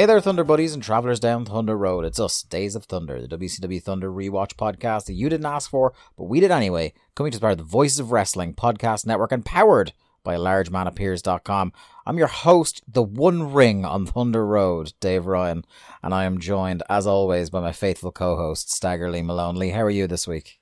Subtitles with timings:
[0.00, 2.06] Hey there, Thunder Buddies and Travelers Down Thunder Road.
[2.06, 5.92] It's us, Days of Thunder, the WCW Thunder rewatch podcast that you didn't ask for,
[6.16, 9.44] but we did anyway, coming to part of the Voices of Wrestling podcast network and
[9.44, 9.92] powered
[10.24, 11.74] by largemanappears.com.
[12.06, 15.66] I'm your host, the one ring on Thunder Road, Dave Ryan,
[16.02, 19.56] and I am joined, as always, by my faithful co-host, Staggerly Malone.
[19.56, 20.60] Lee, how are you this week?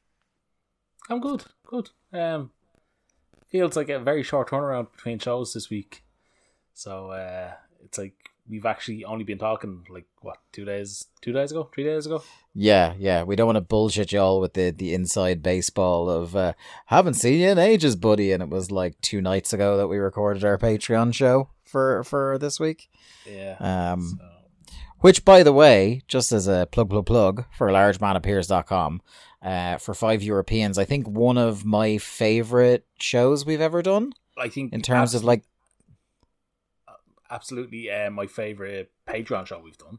[1.08, 1.90] I'm good, good.
[2.12, 2.50] Um,
[3.46, 6.02] feels like a very short turnaround between shows this week,
[6.74, 7.52] so uh,
[7.84, 8.16] it's like
[8.48, 12.22] we've actually only been talking like what two days, two days ago, three days ago.
[12.54, 13.22] Yeah, yeah.
[13.22, 16.54] We don't want to bullshit y'all with the, the inside baseball of uh,
[16.86, 18.32] haven't seen you in ages, buddy.
[18.32, 22.38] And it was like two nights ago that we recorded our Patreon show for for
[22.38, 22.88] this week.
[23.26, 23.56] Yeah.
[23.60, 24.28] Um, so,
[25.00, 29.00] which, by the way, just as a plug, plug, plug for largemanappears.com,
[29.42, 34.48] uh, for five Europeans, I think one of my favorite shows we've ever done I
[34.48, 35.44] think in terms of like,
[37.30, 39.98] absolutely uh, my favorite Patreon show we've done.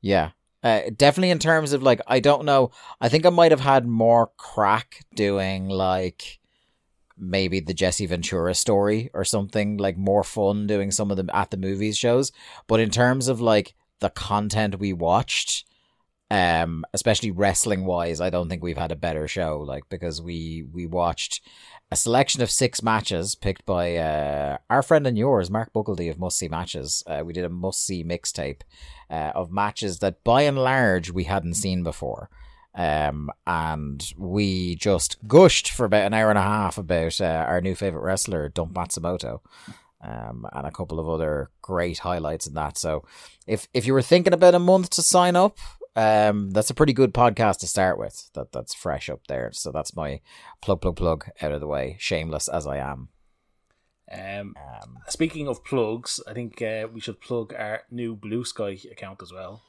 [0.00, 0.30] yeah.
[0.62, 2.70] Uh, definitely in terms of like, I don't know.
[2.98, 6.40] I think I might have had more crack doing like
[7.18, 11.50] maybe the Jesse Ventura story or something like more fun doing some of them at
[11.50, 12.32] the movies shows.
[12.66, 15.66] But in terms of like the content we watched,
[16.30, 19.60] um, especially wrestling wise, I don't think we've had a better show.
[19.60, 21.42] Like because we we watched
[21.94, 26.18] a selection of six matches picked by uh, our friend and yours, Mark Buckledy of
[26.18, 27.04] Must See Matches.
[27.06, 28.62] Uh, we did a must see mixtape
[29.08, 32.28] uh, of matches that by and large we hadn't seen before.
[32.74, 37.60] Um, and we just gushed for about an hour and a half about uh, our
[37.60, 39.38] new favorite wrestler, Dump Matsumoto.
[40.00, 42.76] Um, and a couple of other great highlights in that.
[42.76, 43.04] So,
[43.46, 45.58] if if you were thinking about a month to sign up,
[45.96, 48.30] um, that's a pretty good podcast to start with.
[48.34, 49.50] That that's fresh up there.
[49.52, 50.20] So that's my
[50.60, 51.96] plug, plug, plug out of the way.
[51.98, 53.08] Shameless as I am.
[54.12, 58.78] Um, Um, speaking of plugs, I think uh, we should plug our new Blue Sky
[58.90, 59.62] account as well.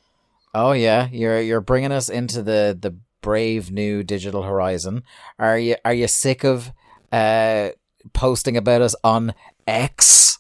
[0.54, 5.04] oh yeah, you're you're bringing us into the the brave new digital horizon.
[5.40, 6.72] Are you are you sick of
[7.12, 7.70] uh
[8.14, 9.34] posting about us on
[9.68, 10.38] X?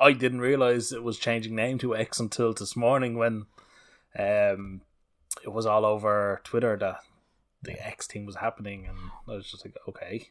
[0.00, 3.46] I didn't realize it was changing name to X until this morning when
[4.18, 4.82] um,
[5.44, 6.98] it was all over Twitter that
[7.62, 8.96] the X thing was happening, and
[9.28, 10.28] I was just like, okay,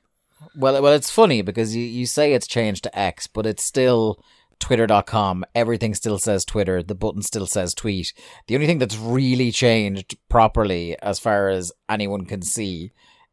[0.56, 4.24] Well, well, it's funny because you, you say it's changed to X, but it's still
[4.60, 5.46] twitter.com.
[5.54, 6.82] Everything still says Twitter.
[6.82, 8.14] The button still says tweet.
[8.48, 12.92] The only thing that's really changed properly, as far as anyone can see,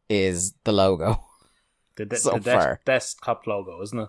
[0.08, 1.22] is the logo.
[1.96, 2.80] the, de- So the des- far.
[2.84, 4.08] desktop logo, isn't it?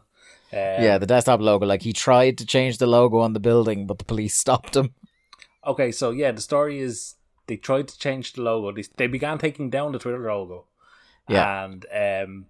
[0.53, 1.65] Um, yeah, the desktop logo.
[1.65, 4.93] Like he tried to change the logo on the building, but the police stopped him.
[5.65, 7.15] Okay, so yeah, the story is
[7.47, 8.71] they tried to change the logo.
[8.71, 10.65] They, they began taking down the Twitter logo.
[11.27, 11.65] Yeah.
[11.65, 12.45] And um,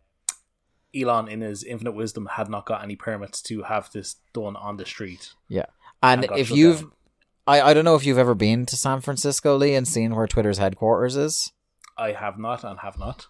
[0.96, 4.78] Elon, in his infinite wisdom, had not got any permits to have this done on
[4.78, 5.34] the street.
[5.48, 5.66] Yeah,
[6.02, 6.92] and And if you've, down.
[7.48, 10.28] I I don't know if you've ever been to San Francisco, Lee, and seen where
[10.28, 11.52] Twitter's headquarters is.
[11.98, 13.28] I have not and have not.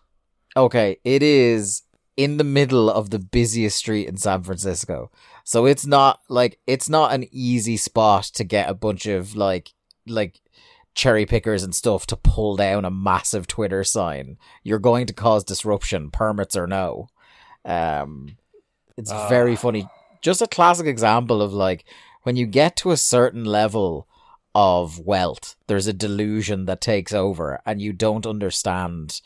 [0.58, 1.84] Okay, it is
[2.18, 5.12] in the middle of the busiest street in San Francisco.
[5.44, 9.74] So it's not like it's not an easy spot to get a bunch of like
[10.08, 10.42] like
[10.94, 14.38] cherry pickers and stuff to pull down a massive Twitter sign.
[14.64, 17.08] You're going to cause disruption, permits or no.
[17.64, 18.38] Um
[18.98, 19.28] it's Ah.
[19.28, 19.88] very funny.
[20.22, 21.86] Just a classic example of like
[22.24, 24.08] when you get to a certain level
[24.56, 29.22] of wealth, there's a delusion that takes over and you don't understand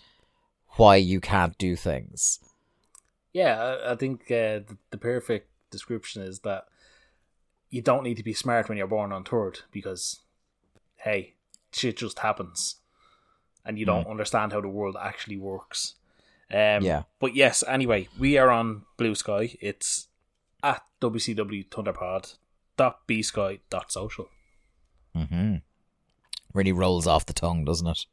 [0.78, 2.40] why you can't do things.
[3.32, 6.66] Yeah, I, think uh, the, the perfect description is that
[7.70, 10.22] you don't need to be smart when you're born on third because,
[11.04, 11.36] hey,
[11.72, 12.76] shit just happens,
[13.66, 15.96] and you don't understand how the world actually works.
[16.52, 17.04] Um, Yeah.
[17.20, 19.56] But yes, anyway, we are on Blue Sky.
[19.62, 20.08] It's
[20.64, 22.36] at WCW Thunderpod
[22.78, 24.30] dot bsky dot social.
[25.16, 25.56] Mm-hmm.
[26.54, 28.06] Really rolls off the tongue, doesn't it?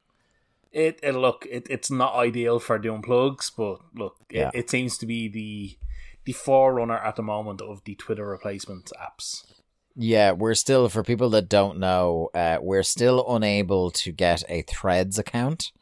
[0.72, 4.48] It, it look it, it's not ideal for doing plugs, but look, Yeah.
[4.52, 5.78] it, it seems to be the
[6.24, 9.44] the forerunner at the moment of the Twitter replacement apps.
[9.96, 14.62] Yeah, we're still, for people that don't know, uh, we're still unable to get a
[14.62, 15.72] Threads account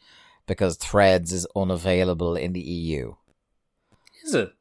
[0.46, 3.14] because Threads is unavailable in the EU.
[4.24, 4.52] Is it?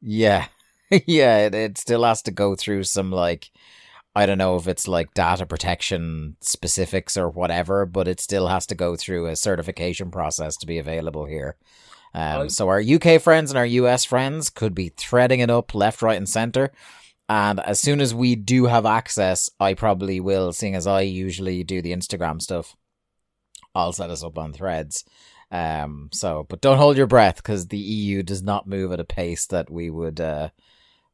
[0.00, 0.46] Yeah.
[1.06, 3.50] yeah, it, it still has to go through some, like,
[4.14, 8.64] I don't know if it's like data protection specifics or whatever, but it still has
[8.68, 11.56] to go through a certification process to be available here.
[12.14, 16.00] Um, so our UK friends and our US friends could be threading it up left,
[16.00, 16.72] right, and center.
[17.28, 21.64] And as soon as we do have access, I probably will, seeing as I usually
[21.64, 22.76] do the Instagram stuff.
[23.74, 25.04] I'll set us up on threads.
[25.50, 29.04] Um, so, but don't hold your breath because the EU does not move at a
[29.04, 30.50] pace that we would, uh,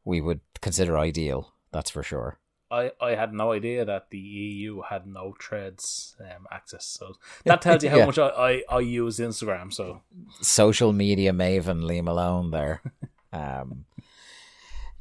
[0.05, 1.53] we would consider ideal.
[1.73, 2.38] That's for sure.
[2.70, 6.87] I, I had no idea that the EU had no threads um, access.
[6.87, 8.06] So that tells you how Yeah.
[8.06, 9.73] much I, I, I use Instagram.
[9.73, 10.00] So
[10.41, 12.81] social media maven Lee Malone there.
[13.32, 13.85] um,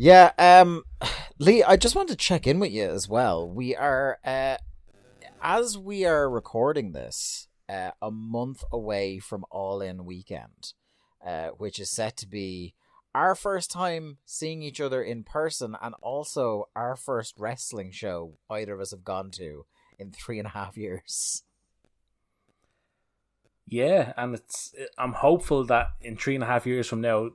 [0.01, 0.83] yeah, um,
[1.37, 3.47] Lee, I just wanted to check in with you as well.
[3.47, 4.57] We are, uh,
[5.43, 10.73] as we are recording this, uh, a month away from All In Weekend,
[11.23, 12.73] uh, which is set to be
[13.13, 18.73] our first time seeing each other in person and also our first wrestling show either
[18.73, 19.65] of us have gone to
[19.99, 21.43] in three and a half years.
[23.67, 27.29] yeah, and it's I'm hopeful that in three and a half years from now,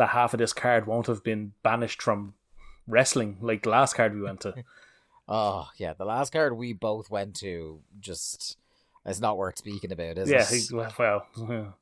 [0.00, 2.32] that half of this card won't have been banished from
[2.86, 4.54] wrestling like the last card we went to.
[5.32, 8.56] Oh yeah, the last card we both went to just
[9.06, 10.92] it's not worth speaking about, is yeah, it?
[10.98, 11.24] well,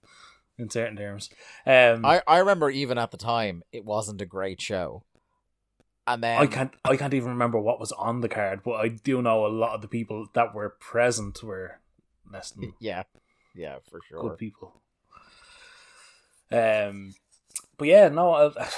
[0.59, 1.31] in certain terms.
[1.65, 5.03] Um, I I remember even at the time it wasn't a great show,
[6.07, 8.89] and then I can't I can't even remember what was on the card, but I
[8.89, 11.81] do know a lot of the people that were present were
[12.31, 13.05] less than yeah,
[13.55, 14.21] yeah for sure.
[14.21, 14.83] good people.
[16.53, 17.15] Um,
[17.79, 18.69] but yeah, no, I,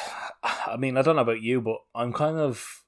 [0.72, 2.84] I mean, I don't know about you, but I'm kind of,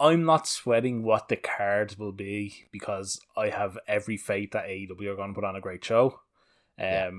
[0.00, 5.08] I'm not sweating what the cards will be because I have every faith that AEW
[5.08, 6.20] are going to put on a great show.
[6.78, 7.10] Um, Yeah.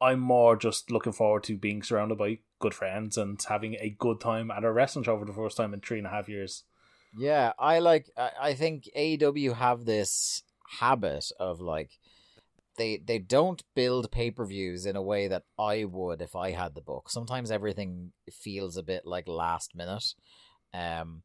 [0.00, 4.20] I'm more just looking forward to being surrounded by good friends and having a good
[4.20, 6.64] time at a wrestling show for the first time in three and a half years.
[7.16, 8.10] Yeah, I like.
[8.16, 10.42] I, I think AEW have this
[10.80, 11.90] habit of like
[12.76, 16.50] they they don't build pay per views in a way that I would if I
[16.50, 17.10] had the book.
[17.10, 20.14] Sometimes everything feels a bit like last minute,
[20.72, 21.22] um,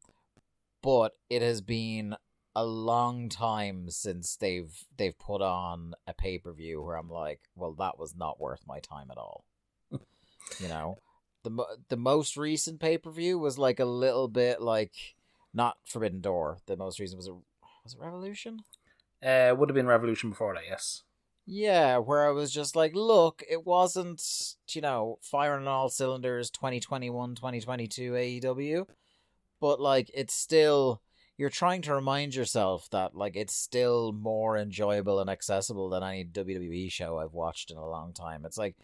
[0.82, 2.16] but it has been
[2.54, 7.40] a long time since they've they've put on a pay per view where I'm like,
[7.54, 9.44] well, that was not worth my time at all.
[9.90, 10.98] you know,
[11.44, 14.92] the mo- the most recent pay per view was like a little bit like
[15.54, 16.58] not Forbidden Door.
[16.66, 17.34] The most recent was a
[17.84, 18.60] was it Revolution?
[19.24, 21.02] Uh, would have been Revolution before that, yes.
[21.52, 24.22] Yeah, where I was just like, look, it wasn't,
[24.70, 28.86] you know, firing all cylinders 2021, 2022 AEW,
[29.60, 31.02] but like it's still
[31.36, 36.24] you're trying to remind yourself that like it's still more enjoyable and accessible than any
[36.24, 38.44] WWE show I've watched in a long time.
[38.44, 38.76] It's like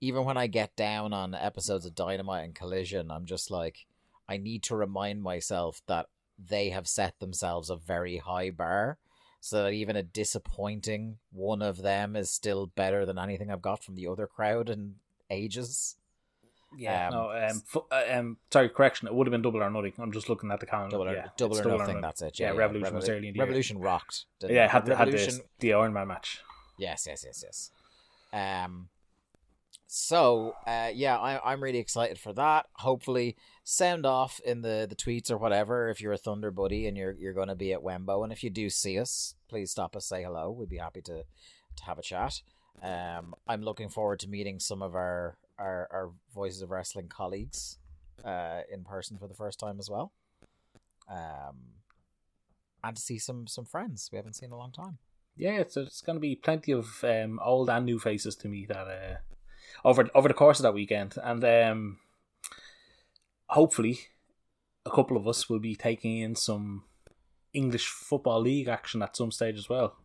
[0.00, 3.84] even when I get down on episodes of Dynamite and Collision, I'm just like
[4.26, 6.06] I need to remind myself that
[6.38, 8.96] they have set themselves a very high bar
[9.44, 13.84] so that even a disappointing one of them is still better than anything I've got
[13.84, 14.94] from the other crowd in
[15.28, 15.96] ages.
[16.78, 19.06] Yeah, Um, no, um, fu- uh, um, sorry, correction.
[19.06, 19.92] It would have been double or nothing.
[19.98, 20.96] I'm just looking at the calendar.
[20.96, 22.00] Double or, yeah, double it's or nothing.
[22.00, 22.40] That's it.
[22.40, 23.44] Yeah, Yeah, Revolution was early in the year.
[23.44, 24.24] Revolution rocked.
[24.40, 24.70] Yeah, it?
[24.70, 25.36] had the, had Revolution.
[25.36, 26.40] the, the Iron Man match.
[26.78, 27.70] Yes, yes, yes, yes.
[28.32, 28.88] Um,
[29.86, 32.66] so uh, yeah, I, I'm really excited for that.
[32.74, 36.96] Hopefully, sound off in the the tweets or whatever if you're a Thunder buddy and
[36.96, 39.94] you're you're going to be at Wembo, and if you do see us, please stop
[39.96, 40.50] us, say hello.
[40.50, 41.24] We'd be happy to
[41.76, 42.42] to have a chat.
[42.82, 47.78] Um, I'm looking forward to meeting some of our our, our Voices of Wrestling colleagues
[48.24, 50.12] uh, in person for the first time as well.
[51.08, 51.74] Um,
[52.82, 54.98] and to see some some friends we haven't seen in a long time.
[55.36, 58.68] Yeah, so it's going to be plenty of um, old and new faces to meet
[58.68, 59.16] that uh,
[59.84, 61.98] over over the course of that weekend, and um,
[63.48, 63.98] hopefully,
[64.86, 66.84] a couple of us will be taking in some
[67.52, 69.96] English football league action at some stage as well.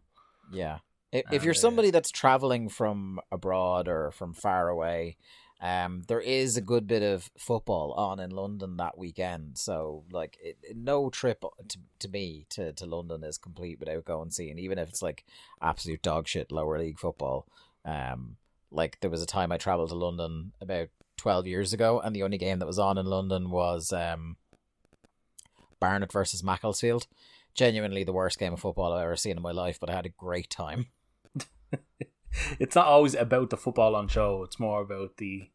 [0.51, 0.79] Yeah.
[1.11, 5.17] If, if And, you're uh, somebody that's traveling from abroad or from far away,
[5.59, 9.57] um, there is a good bit of football on in London that weekend.
[9.57, 14.05] So, like, it, it- no trip to, to me to, to London is complete without
[14.05, 15.25] going seeing, even if it's like
[15.61, 17.47] absolute dog shit lower league football.
[17.83, 18.37] Um,
[18.71, 22.23] like, there was a time I traveled to London about 12 years ago, and the
[22.23, 24.37] only game that was on in London was um,
[25.79, 27.07] Barnet versus Macclesfield.
[27.55, 30.05] Genuinely the worst game of football I've ever seen in my life, but I had
[30.05, 30.87] a great time.
[32.59, 35.49] It's not always about the football on show; it's more about the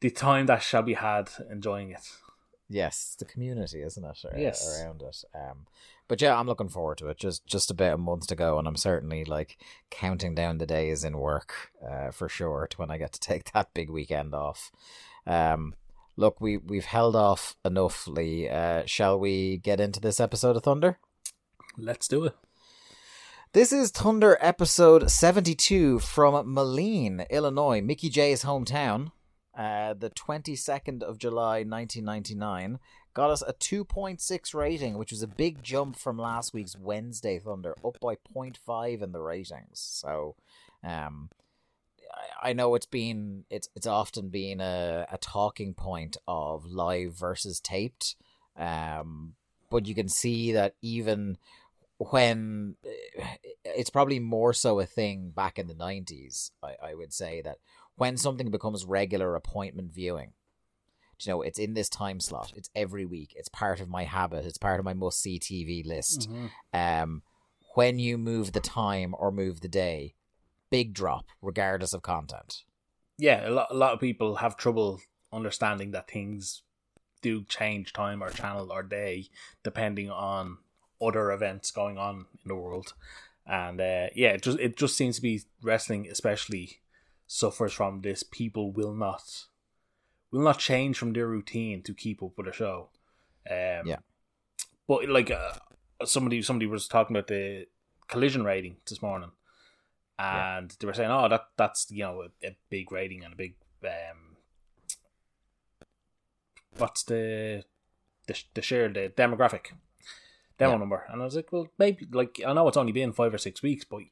[0.00, 2.06] the time that shall be had enjoying it.
[2.68, 4.18] Yes, it's the community, isn't it?
[4.36, 4.80] Yes.
[4.82, 5.24] around it.
[5.34, 5.66] Um,
[6.08, 7.18] but yeah, I'm looking forward to it.
[7.18, 9.58] Just just about a month to go, and I'm certainly like
[9.90, 13.52] counting down the days in work, uh, for sure, to when I get to take
[13.52, 14.70] that big weekend off.
[15.26, 15.74] Um,
[16.16, 18.48] look, we we've held off enough, Lee.
[18.48, 20.98] Uh, shall we get into this episode of Thunder?
[21.78, 22.36] Let's do it.
[23.52, 29.12] This is Thunder episode 72 from Moline, Illinois, Mickey J's hometown.
[29.56, 32.78] Uh, the 22nd of July 1999
[33.14, 37.74] got us a 2.6 rating, which was a big jump from last week's Wednesday Thunder,
[37.82, 39.80] up by 0.5 in the ratings.
[39.80, 40.36] So,
[40.84, 41.30] um,
[42.42, 47.58] I- know it's been it's it's often been a, a talking point of live versus
[47.60, 48.16] taped,
[48.56, 49.34] um,
[49.70, 51.38] but you can see that even
[51.98, 52.76] when
[53.64, 57.56] it's probably more so a thing back in the 90s I, I would say that
[57.96, 60.32] when something becomes regular appointment viewing.
[61.18, 62.52] Do you know it's in this time slot.
[62.56, 63.32] It's every week.
[63.36, 64.44] It's part of my habit.
[64.44, 66.28] It's part of my must see tv list.
[66.72, 67.22] Um
[67.74, 70.14] when you move the time or move the day
[70.70, 72.64] big drop regardless of content.
[73.18, 75.00] Yeah, a lot, a lot of people have trouble
[75.32, 76.62] understanding that things
[77.22, 79.28] do change time or channel or day
[79.62, 80.58] depending on
[81.00, 82.92] other events going on in the world.
[83.46, 86.80] And uh, yeah, it just it just seems to be wrestling, especially
[87.26, 88.22] suffers from this.
[88.22, 89.46] People will not
[90.30, 92.88] will not change from their routine to keep up with a show.
[93.50, 93.98] Um, Yeah.
[94.88, 95.52] but like uh,
[96.04, 97.66] somebody somebody was talking about the
[98.08, 99.30] collision rating this morning,
[100.18, 100.58] Yeah.
[100.58, 103.36] and they were saying, "Oh, that that's you know a, a big rating and a
[103.36, 103.54] big
[103.84, 104.36] um,
[106.78, 107.64] what's the
[108.26, 109.72] the the share the demographic
[110.58, 110.78] demo Yeah.
[110.78, 113.38] number?" And I was like, "Well, maybe like I know it's only been five or
[113.38, 114.02] six weeks, but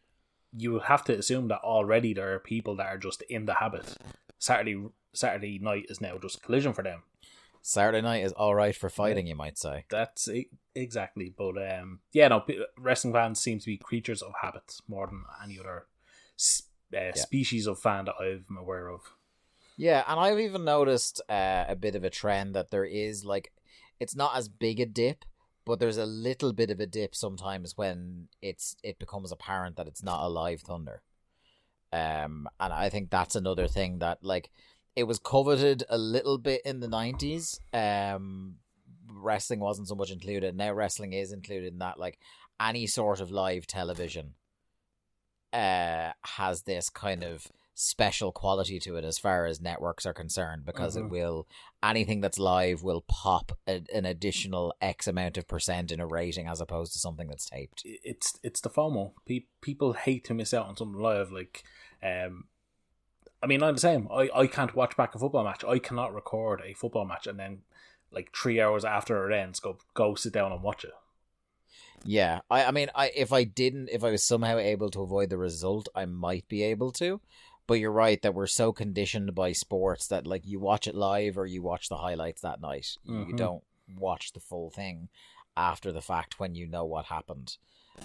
[0.56, 3.54] you would have to assume that already there are people that are just in the
[3.54, 3.96] habit.
[4.38, 4.82] Saturday
[5.12, 7.02] Saturday night is now just collision for them.
[7.62, 10.28] saturday night is all right for fighting you might say That's
[10.74, 11.32] exactly.
[11.36, 12.44] But um, yeah, no,
[12.78, 15.86] wrestling fans seem to be creatures of habit more than any other
[16.96, 19.00] uh, species of fan that I'm aware of.
[19.76, 23.52] Yeah, and I've even noticed uh, a bit of a trend that there is like
[23.98, 25.24] it's not as big a dip,
[25.64, 29.86] but there's a little bit of a dip sometimes when it's it becomes apparent that
[29.86, 31.02] it's not a live thunder.
[31.92, 34.50] Um, and I think that's another thing that like
[34.96, 37.60] it was coveted a little bit in the nineties.
[37.72, 38.56] Um,
[39.08, 40.56] wrestling wasn't so much included.
[40.56, 41.98] Now wrestling is included in that.
[41.98, 42.18] Like
[42.60, 44.34] any sort of live television,
[45.52, 50.64] uh, has this kind of special quality to it as far as networks are concerned
[50.64, 51.10] because it Mhm.
[51.10, 51.48] will
[51.82, 56.46] anything that's live will pop a, an additional x amount of percent in a rating
[56.46, 59.12] as opposed to something that's taped It's it's the FOMO.
[59.26, 61.32] Pe- people hate to miss out on something live.
[61.32, 61.64] Like,
[62.02, 62.44] um,
[63.42, 64.08] I mean, I'm the same.
[64.10, 65.64] I, I can't watch back a football match.
[65.64, 67.62] I cannot record a football match and then
[68.12, 70.92] like three hours after it ends, go go sit down and watch it.
[72.06, 75.30] yeah i i mean i if i didn't if i was somehow able to avoid
[75.30, 77.18] the result i might be able to
[77.66, 81.36] but you're right that we're so conditioned by sports that like you watch it live
[81.38, 83.36] or you watch the highlights that night you Mhm.
[83.36, 83.64] don't
[83.98, 85.08] watch the full thing
[85.56, 87.56] after the fact when you know what happened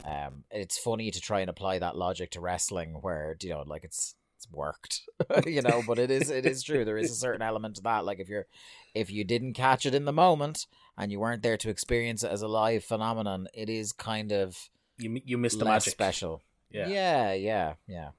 [0.06, 3.84] um it's funny to try and apply that logic to wrestling where you know like
[3.84, 5.01] it's it's worked,
[5.46, 5.84] you know.
[5.86, 6.86] But it is it is true.
[6.86, 8.06] There is a certain element to that.
[8.06, 8.46] Like if you're
[8.94, 10.66] if you didn't catch it in the moment
[10.98, 14.70] and you weren't there to experience it as a live phenomenon, it is kind of
[14.98, 15.92] You you missed the magic.
[15.92, 16.42] special.
[16.72, 16.88] Yeah.
[16.88, 18.12] yeah, yeah, yeah.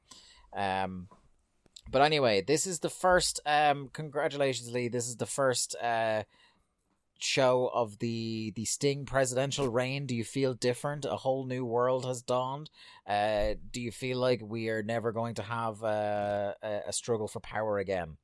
[0.85, 1.09] Um,
[1.91, 3.41] but anyway, this is the first.
[3.45, 4.89] Um, congratulations, Lee.
[4.89, 6.23] This is the first uh
[7.23, 10.07] show of the the Sting presidential reign.
[10.07, 11.05] Do you feel different?
[11.05, 12.71] A whole new world has dawned.
[13.07, 17.29] Uh, do you feel like we are never going to have uh, a, a struggle
[17.29, 18.17] for power again?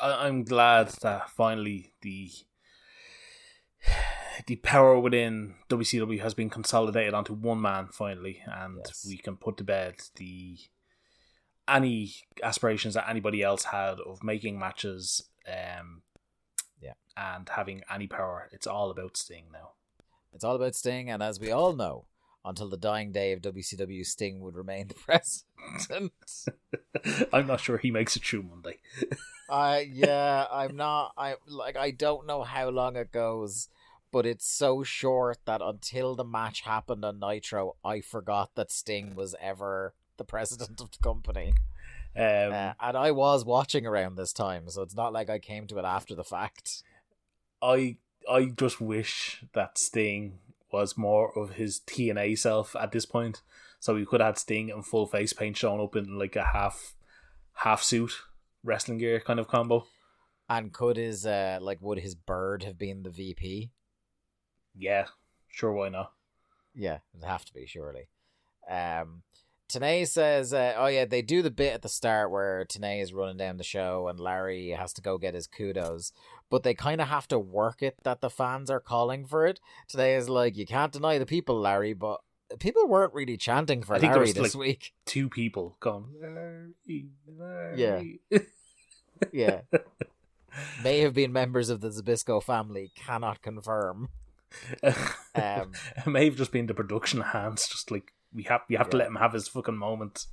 [0.00, 2.30] I, I'm glad that finally the
[4.46, 9.04] the power within WCW has been consolidated onto one man finally, and Yes.
[9.06, 10.56] we can put to bed the
[11.68, 16.02] any aspirations that anybody else had of making matches, um,
[16.80, 16.94] Yeah.
[17.16, 18.48] and having any power.
[18.52, 19.72] It's all about Sting now.
[20.32, 22.06] It's all about Sting, and as we all know,
[22.44, 24.94] until the dying day of WCW, Sting would remain the
[25.88, 26.12] president.
[27.32, 28.78] I'm not sure he makes it through Monday.
[29.48, 33.68] Uh yeah, I'm not I like I don't know how long it goes,
[34.10, 39.14] but it's so short that until the match happened on Nitro, I forgot that Sting
[39.14, 41.54] was ever the president of the company.
[42.14, 45.66] Um, Uh, and I was watching around this time, so it's not like I came
[45.68, 46.82] to it after the fact.
[47.62, 47.96] I
[48.30, 50.38] I just wish that Sting
[50.70, 53.42] was more of his TNA self at this point.
[53.80, 56.94] So we could have Sting in full face paint showing up in like a half
[57.54, 58.12] half suit
[58.62, 59.86] wrestling gear kind of combo.
[60.48, 63.70] And could his uh like would his bird have been the VP?
[64.74, 65.06] Yeah,
[65.48, 66.12] sure, why not?
[66.74, 68.08] Yeah, it'd have to be surely.
[68.70, 69.22] Um,
[69.72, 73.12] Tenay says, uh, "Oh yeah, they do the bit at the start where Tenay is
[73.14, 76.12] running down the show and Larry has to go get his kudos,
[76.50, 79.60] but they kind of have to work it that the fans are calling for it.
[79.88, 82.20] Today is like you can't deny the people, Larry, but
[82.58, 84.92] people weren't really chanting for I think there Larry was, this like- week.
[85.06, 86.04] Two people going.
[86.20, 88.20] Larry, Larry.
[89.32, 89.60] Yeah,
[90.84, 92.92] may have been members of the Zbyszko family.
[92.94, 94.10] Cannot confirm.
[94.82, 97.66] Um, it may have just been the production hands.
[97.66, 100.26] Just like we have, we have to let him have his fucking moment.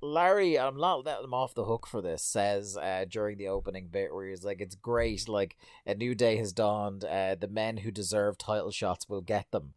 [0.00, 3.86] Larry, I'm not letting him off the hook for this, says uh, during the opening
[3.86, 5.56] bit where he's like, it's great, like,
[5.86, 9.74] a new day has dawned, uh, the men who deserve title shots will get them.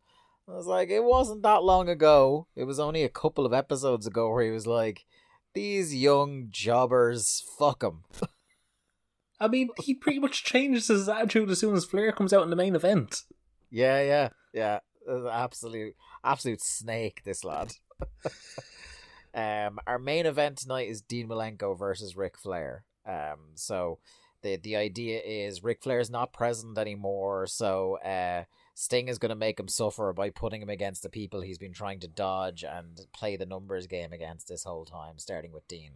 [0.47, 2.47] I was like, it wasn't that long ago.
[2.55, 5.05] It was only a couple of episodes ago where he was like,
[5.53, 8.03] these young jobbers, fuck them.
[9.39, 12.49] I mean, he pretty much changes his attitude as soon as Flair comes out in
[12.49, 13.23] the main event.
[13.69, 14.79] Yeah, yeah, yeah.
[15.07, 17.73] An absolute, absolute snake, this lad.
[19.33, 22.83] um, our main event tonight is Dean Malenko versus Ric Flair.
[23.07, 23.99] Um, so
[24.41, 29.35] the the idea is Ric is not present anymore, so uh, Sting is going to
[29.35, 33.01] make him suffer by putting him against the people he's been trying to dodge and
[33.13, 35.93] play the numbers game against this whole time, starting with Dean.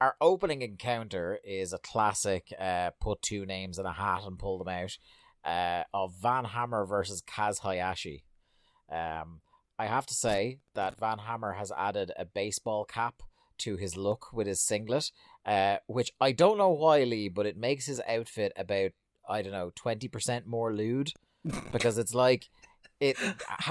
[0.00, 4.58] Our opening encounter is a classic uh, put two names in a hat and pull
[4.58, 4.98] them out
[5.44, 8.24] uh, of Van Hammer versus Kaz Hayashi.
[8.90, 9.40] Um,
[9.78, 13.22] I have to say that Van Hammer has added a baseball cap
[13.58, 15.10] to his look with his singlet,
[15.46, 18.92] uh, which I don't know why, Lee, but it makes his outfit about
[19.28, 21.12] I don't know twenty percent more lewd
[21.72, 22.48] because it's like
[23.00, 23.16] it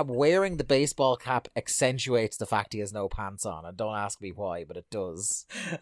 [0.06, 4.22] wearing the baseball cap accentuates the fact he has no pants on, and don't ask
[4.22, 5.46] me why, but it does.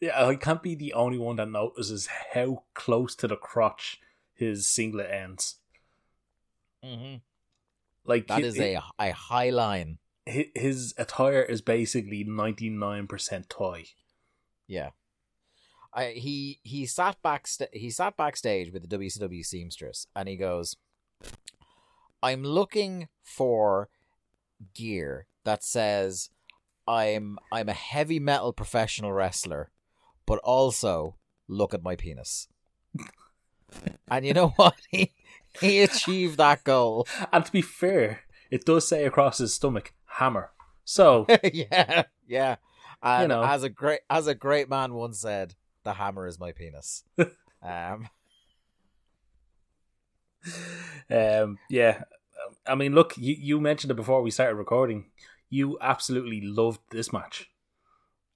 [0.00, 4.00] Yeah, I can't be the only one that notices how close to the crotch
[4.42, 5.58] his singlet ends.
[6.84, 7.16] Mm-hmm.
[8.04, 9.98] Like That hi- is a a high line.
[10.28, 13.84] hi- his attire is basically ninety nine percent toy.
[14.66, 14.90] Yeah.
[15.94, 20.74] I, he he sat back he sat backstage with the WCW seamstress and he goes
[22.22, 23.90] I'm looking for
[24.74, 26.30] gear that says
[26.88, 29.70] I'm I'm a heavy metal professional wrestler
[30.24, 32.48] but also look at my penis.
[34.10, 34.76] and you know what?
[34.90, 35.12] He
[35.60, 37.06] he achieved that goal.
[37.32, 40.50] And to be fair, it does say across his stomach "hammer."
[40.84, 42.56] So yeah, yeah.
[43.02, 43.42] And know.
[43.42, 45.54] as a great as a great man once said,
[45.84, 47.04] the hammer is my penis.
[47.62, 48.08] um
[51.10, 52.04] um, yeah,
[52.66, 55.10] I mean, look, you, you mentioned it before we started recording.
[55.50, 57.50] You absolutely loved this match.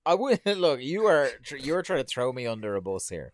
[0.05, 0.81] I wouldn't look.
[0.81, 3.33] You are you are trying to throw me under a bus here.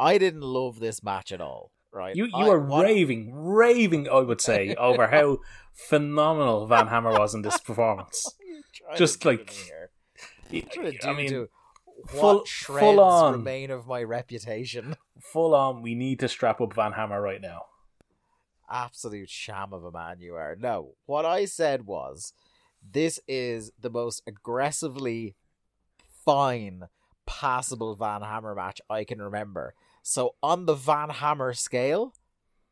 [0.00, 1.72] I didn't love this match at all.
[1.92, 2.14] Right?
[2.14, 5.38] You you I- were what- raving, raving, I would say, over how
[5.72, 8.24] phenomenal Van Hammer was in this performance.
[8.40, 9.90] You're trying to just like- to me here.
[10.50, 11.48] You're trying to do I mean,
[12.08, 13.32] full- full on.
[13.34, 14.96] remain of my reputation.
[15.20, 17.62] full on, we need to strap up Van Hammer right now.
[18.70, 20.54] absolute sham of a man you are.
[20.58, 22.32] No, what I said was
[22.92, 25.34] this is the most aggressively
[26.24, 26.84] fine,
[27.26, 29.74] passable Van Hammer match I can remember.
[30.08, 32.14] So on the Van Hammer scale,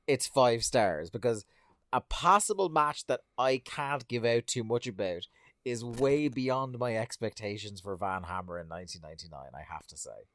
[0.06, 1.44] it's five stars because
[1.92, 5.26] a possible match that I can't give out too much about
[5.62, 9.38] is way beyond my expectations for Van Hammer in 1999.
[9.54, 10.28] I have to say,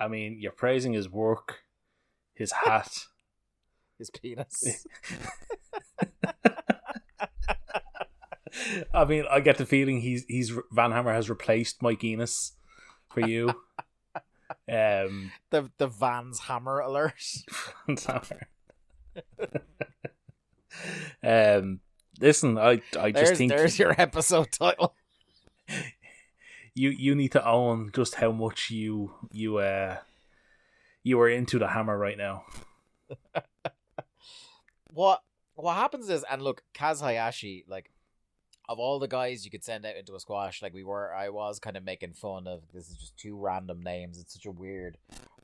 [0.00, 1.60] I mean, you're praising his work,
[2.34, 3.04] his hat.
[3.98, 4.62] his penis.
[8.92, 12.54] I mean, I get the feeling he's he's Van Hammer has replaced Mike Enos
[13.10, 13.54] for you.
[14.50, 17.14] um, the the Van's Hammer alert.
[17.86, 18.48] Van Hammer.
[21.22, 21.80] um,
[22.20, 24.94] listen, I I just There's, think there's your episode title.
[26.74, 29.98] you you need to own just how much you you uh
[31.02, 32.44] you are into the hammer right now.
[34.92, 35.22] what
[35.54, 37.90] what happens is, and look, Kaz Hayashi, like
[38.68, 41.30] of all the guys you could send out into a squash, like we were, I
[41.30, 42.62] was kind of making fun of.
[42.72, 44.18] This is just two random names.
[44.18, 44.98] It's such a weird,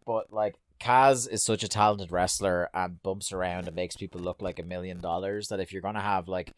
[0.07, 4.43] but like Kaz is such a talented wrestler and bumps around and makes people look
[4.43, 5.49] like a million dollars.
[5.49, 6.53] That if you're gonna have like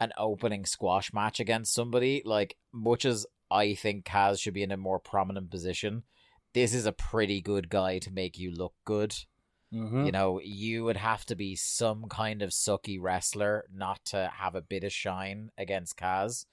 [0.00, 4.72] an opening squash match against somebody, like much as I think Kaz should be in
[4.72, 6.04] a more prominent position,
[6.54, 9.14] this is a pretty good guy to make you look good.
[9.72, 10.06] Mm-hmm.
[10.06, 14.54] You know, you would have to be some kind of sucky wrestler not to have
[14.54, 16.46] a bit of shine against Kaz.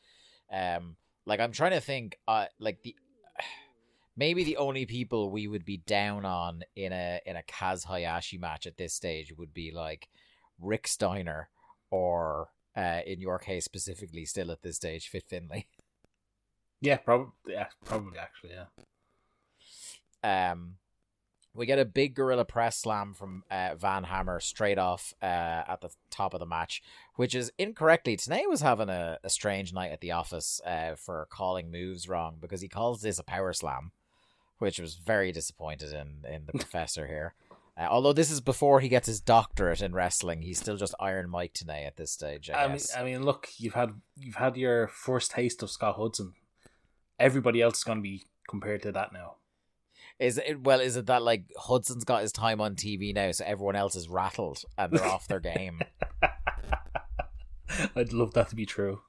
[0.51, 0.95] Um,
[1.25, 2.95] like I'm trying to think, uh, like the
[4.17, 8.37] maybe the only people we would be down on in a in a Kaz Hayashi
[8.37, 10.09] match at this stage would be like
[10.59, 11.49] Rick Steiner
[11.91, 15.67] or, uh, in your case specifically, still at this stage, Fit Finlay.
[16.81, 17.31] Yeah, probably.
[17.47, 18.53] Yeah, probably actually.
[20.23, 20.51] Yeah.
[20.51, 20.77] Um,
[21.55, 25.81] we get a big gorilla press slam from uh, Van Hammer straight off uh, at
[25.81, 26.81] the top of the match,
[27.15, 28.17] which is incorrectly.
[28.17, 32.37] Tenay was having a, a strange night at the office uh, for calling moves wrong
[32.39, 33.91] because he calls this a power slam,
[34.57, 37.35] which was very disappointed in in the professor here.
[37.77, 41.29] Uh, although this is before he gets his doctorate in wrestling, he's still just Iron
[41.29, 42.49] Mike Tenay at this stage.
[42.49, 42.79] I, I mean.
[42.97, 46.33] I mean, look, you've had you've had your first taste of Scott Hudson.
[47.19, 49.35] Everybody else is going to be compared to that now.
[50.19, 50.79] Is it well?
[50.79, 54.09] Is it that like Hudson's got his time on TV now, so everyone else is
[54.09, 55.81] rattled and they're off their game?
[57.95, 59.01] I'd love that to be true.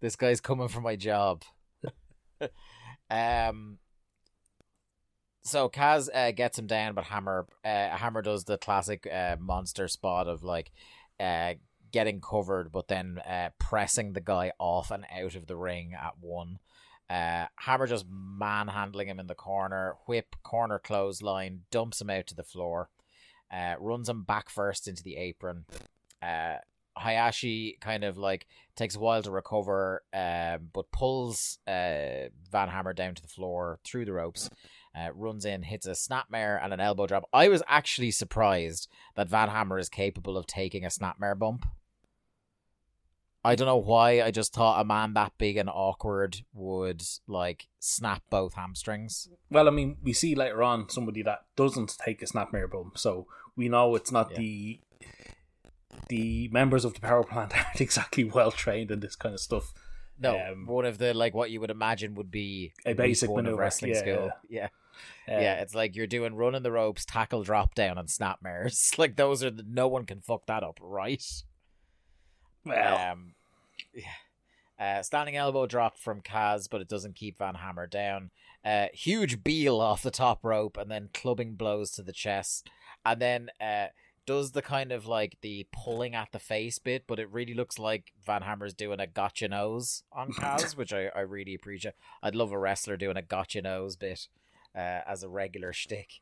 [0.00, 1.42] this guy's coming for my job.
[3.10, 3.78] um.
[5.42, 9.88] So Kaz uh, gets him down, but Hammer uh, Hammer does the classic uh, monster
[9.88, 10.72] spot of like
[11.20, 11.54] uh,
[11.92, 16.18] getting covered, but then uh, pressing the guy off and out of the ring at
[16.20, 16.58] one.
[17.10, 22.34] Uh, Hammer just manhandling him in the corner, whip, corner clothesline, dumps him out to
[22.34, 22.90] the floor,
[23.50, 25.64] uh, runs him back first into the apron.
[26.22, 26.56] Uh,
[26.98, 32.92] Hayashi kind of like takes a while to recover, um, but pulls uh, Van Hammer
[32.92, 34.50] down to the floor through the ropes.
[34.94, 37.28] Uh, runs in, hits a snapmare and an elbow drop.
[37.32, 41.66] I was actually surprised that Van Hammer is capable of taking a snapmare bump.
[43.44, 44.20] I don't know why.
[44.22, 49.28] I just thought a man that big and awkward would like snap both hamstrings.
[49.50, 53.26] Well, I mean, we see later on somebody that doesn't take a snapmare bump, so
[53.56, 54.38] we know it's not Yeah.
[54.38, 54.80] the
[56.08, 59.72] the members of the power plant aren't exactly well trained in this kind of stuff.
[60.20, 63.56] No, Um, one of the like what you would imagine would be A basic maneuver,
[63.56, 64.30] wrestling yeah, skill.
[64.48, 64.68] Yeah.
[65.28, 68.92] Uh, yeah, it's like you're doing running the ropes, tackle drop down, and snap mares.
[68.98, 71.22] Like those are the, no one can fuck that up, right?
[72.68, 73.34] Well, Um,
[73.94, 74.04] yeah.
[74.78, 78.30] Uh, standing elbow drop from Kaz, but it doesn't keep Van Hammer down.
[78.64, 82.68] Uh, huge beel off the top rope, and then clubbing blows to the chest,
[83.04, 83.86] and then uh,
[84.24, 87.78] does the kind of like the pulling at the face bit, but it really looks
[87.78, 91.94] like Van Hammer's doing a gotcha nose on Kaz, which I, I really appreciate.
[92.22, 94.28] I'd love a wrestler doing a gotcha nose bit
[94.76, 96.20] uh, as a regular shtick.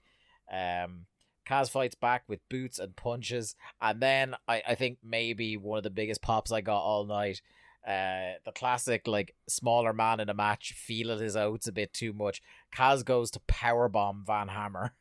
[0.51, 1.07] Um,
[1.49, 5.85] Kaz fights back with boots and punches, and then I, I think maybe one of
[5.85, 7.41] the biggest pops I got all night.
[7.87, 12.13] Uh, the classic like smaller man in a match feeling his oats a bit too
[12.13, 12.43] much.
[12.75, 14.95] Kaz goes to powerbomb Van Hammer,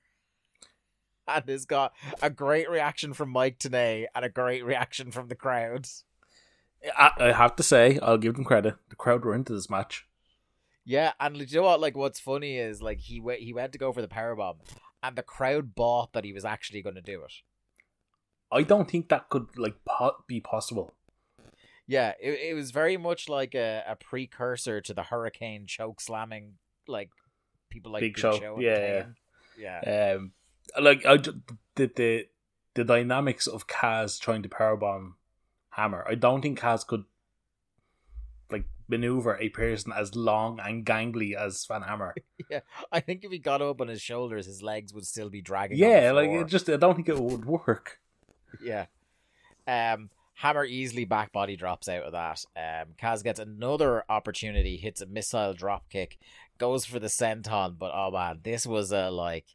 [1.28, 5.36] and has got a great reaction from Mike Tenay and a great reaction from the
[5.36, 5.88] crowd.
[6.98, 8.76] I, I have to say, I'll give them credit.
[8.90, 10.06] The crowd were into this match.
[10.84, 11.80] Yeah, and you know what?
[11.80, 14.58] Like, what's funny is like he went he went to go for the powerbomb,
[15.04, 17.34] and the crowd bought that he was actually going to do it.
[18.52, 20.94] I don't think that could like po- be possible.
[21.88, 26.54] Yeah, it, it was very much like a, a precursor to the hurricane choke slamming,
[26.88, 27.10] like
[27.70, 28.40] people like Big Big, Show.
[28.40, 28.60] Show.
[28.60, 29.06] Yeah,
[29.58, 30.32] yeah, Um,
[30.82, 32.28] like I the the
[32.74, 35.14] the dynamics of Kaz trying to powerbomb
[35.72, 36.06] Hammer.
[36.08, 37.06] I don't think Kaz could
[38.88, 42.16] maneuver a person as long and gangly as Van Hammer.
[42.48, 42.60] Yeah,
[42.92, 45.80] I think if he got up on his shoulders, his legs would still be dragging.
[45.80, 48.00] Yeah, like it just I don't think it would work.
[48.64, 48.86] Yeah.
[49.68, 52.46] Um, Hammer easily back body drops out of that.
[52.56, 56.18] Um, Kaz gets another opportunity, hits a missile drop kick,
[56.58, 59.46] goes for the senton, but oh man, this was a like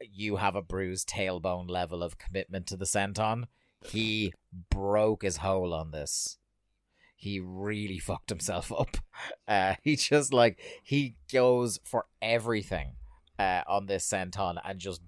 [0.00, 3.44] you have a bruised tailbone level of commitment to the senton.
[3.84, 4.32] He
[4.70, 6.38] broke his hole on this.
[7.20, 8.96] He really fucked himself up.
[9.48, 12.92] Uh, he just like he goes for everything
[13.38, 15.00] uh, on this senton and just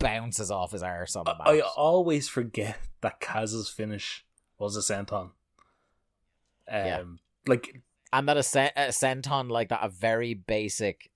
[0.00, 1.46] bounces off his arse on the mat.
[1.46, 4.24] I always forget that Kaz's finish
[4.58, 5.30] was a senton.
[6.68, 7.02] Um, Yeah.
[7.46, 11.10] like and that a, sen- a senton like that, a very basic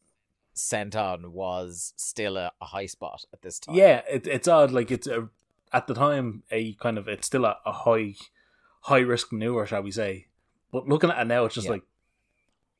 [0.54, 3.74] senton was still a, a high spot at this time.
[3.74, 4.70] yeah, it, it's odd.
[4.70, 5.28] Like it's a,
[5.72, 8.14] at the time a kind of it's still a, a high
[8.82, 10.26] high risk maneuver, shall we say?
[10.72, 11.72] But looking at it now, it's just Yeah.
[11.72, 11.82] like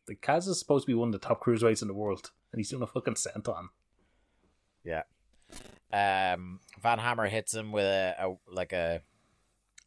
[0.06, 2.58] the Kaz is supposed to be one of the top cruiserweights in the world, and
[2.60, 3.68] he's doing a fucking senton.
[4.84, 5.02] yeah.
[5.90, 9.00] Um, Van Hammer hits him with a, a like a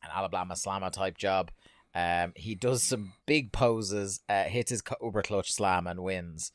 [0.04, 1.52] an Alabama slammer type job.
[1.94, 6.52] Um, he does some big poses, uh, hits his Cobra Clutch slam and wins.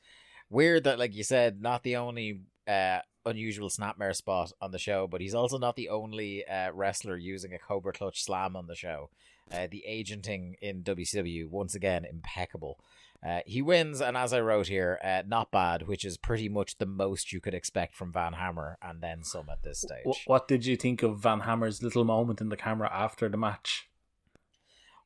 [0.50, 5.06] Weird that, like you said, not the only uh, unusual snapmare spot on the show,
[5.06, 8.74] but he's also not the only uh, wrestler using a Cobra Clutch slam on the
[8.74, 9.10] show.
[9.52, 12.80] Uh, the agenting in WCW, once again, impeccable.
[13.24, 16.78] Uh, he wins, and as I wrote here, uh, not bad, which is pretty much
[16.78, 20.04] the most you could expect from Van Hammer, and then some at this stage.
[20.04, 23.36] Wh- What did you think of Van Hammer's little moment in the camera after the
[23.36, 23.88] match?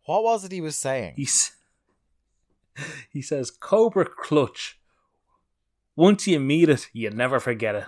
[0.06, 1.14] What was it he was saying?
[1.16, 1.52] He's
[3.12, 4.78] he says Cobra Clutch.
[5.96, 7.84] Once you meet it, you never forget it.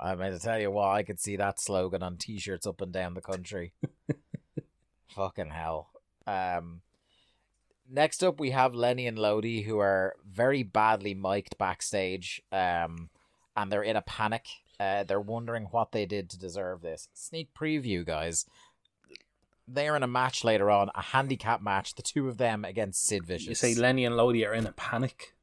[0.00, 2.92] I mean, to tell you what, I could see that slogan on T-shirts up and
[2.92, 3.72] down the country.
[5.08, 5.88] Fucking hell.
[6.26, 6.82] Um,
[7.90, 13.10] next up, we have Lenny and Lodi, who are very badly mic'd backstage, um,
[13.56, 14.46] and they're in a panic.
[14.78, 17.08] Uh, they're wondering what they did to deserve this.
[17.14, 18.46] Sneak preview, guys.
[19.68, 23.24] They're in a match later on, a handicap match, the two of them against Sid
[23.24, 23.48] Vicious.
[23.48, 25.34] You say Lenny and Lodi are in a panic.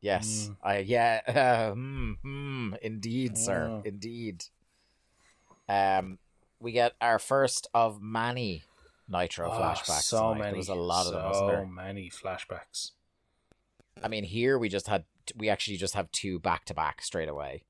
[0.00, 0.56] Yes, Mm.
[0.62, 1.20] I yeah,
[1.70, 3.86] uh, hmm, hmm, indeed, sir, Mm.
[3.86, 4.44] indeed.
[5.68, 6.18] Um,
[6.60, 8.62] we get our first of many
[9.08, 10.02] Nitro Oh, flashbacks.
[10.02, 10.38] so tonight.
[10.38, 10.50] many.
[10.50, 12.92] There was a lot of them, so many flashbacks.
[14.02, 15.04] I mean, here we just had
[15.36, 17.64] we actually just have two back to back straight away.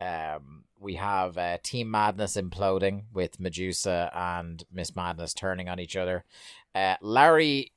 [0.00, 5.96] Um, we have uh, Team Madness imploding with Medusa and Miss Madness turning on each
[5.96, 6.24] other.
[6.74, 7.72] Uh, Larry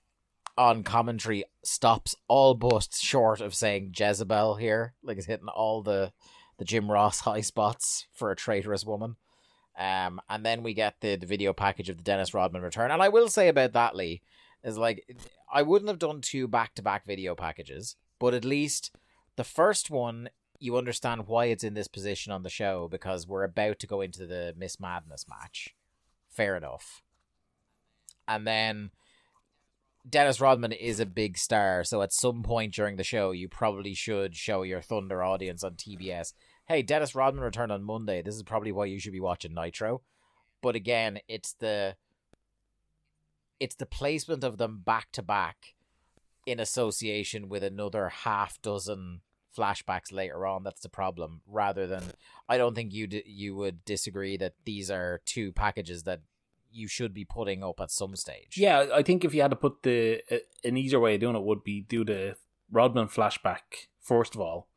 [0.58, 6.12] on commentary stops all but short of saying Jezebel here, like it's hitting all the
[6.58, 9.16] the Jim Ross high spots for a traitorous woman.
[9.78, 12.90] Um, and then we get the, the video package of the Dennis Rodman return.
[12.90, 14.24] And I will say about that, Lee,
[14.64, 15.06] is like
[15.52, 18.96] I wouldn't have done two back to back video packages, but at least
[19.36, 23.44] the first one you understand why it's in this position on the show because we're
[23.44, 25.76] about to go into the Miss Madness match.
[26.30, 27.04] Fair enough.
[28.28, 28.90] And then
[30.08, 33.94] Dennis Rodman is a big star, so at some point during the show, you probably
[33.94, 36.34] should show your Thunder audience on TBS.
[36.68, 38.22] Hey, Dennis Rodman returned on Monday.
[38.22, 40.02] This is probably why you should be watching Nitro.
[40.62, 41.96] But again, it's the
[43.60, 45.74] it's the placement of them back to back
[46.46, 49.22] in association with another half dozen
[49.58, 52.04] flashbacks later on that's the problem rather than
[52.48, 56.22] I don't think you d- you would disagree that these are two packages that
[56.78, 58.58] you should be putting up at some stage.
[58.58, 61.36] Yeah, I think if you had to put the uh, an easier way of doing
[61.36, 62.36] it would be do the
[62.72, 64.68] Rodman flashback first of all,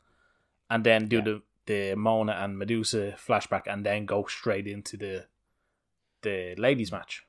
[0.68, 1.22] and then do Yeah.
[1.24, 5.26] the the Mona and Medusa flashback, and then go straight into the
[6.22, 7.24] the ladies match.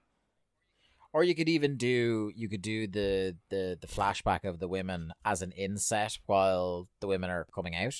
[1.14, 5.12] Or you could even do you could do the the the flashback of the women
[5.26, 7.96] as an inset while the women are coming out.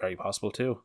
[0.00, 0.82] Very possible too.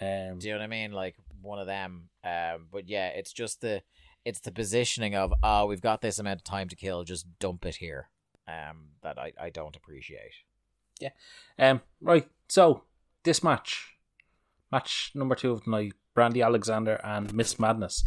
[0.00, 0.92] Um, Do you know what I mean?
[0.92, 2.10] Like one of them.
[2.22, 3.82] Um, but yeah, it's just the
[4.24, 7.64] it's the positioning of oh we've got this amount of time to kill, just dump
[7.66, 8.08] it here.
[8.46, 10.32] Um, that I I don't appreciate.
[11.00, 11.10] Yeah.
[11.58, 12.28] Um, right.
[12.48, 12.84] So
[13.22, 13.96] this match,
[14.70, 18.04] match number two of the night, Brandy Alexander and Miss Madness.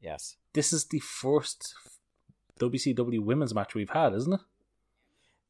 [0.00, 0.36] Yes.
[0.54, 1.74] This is the first
[2.60, 4.40] WCW women's match we've had, isn't it?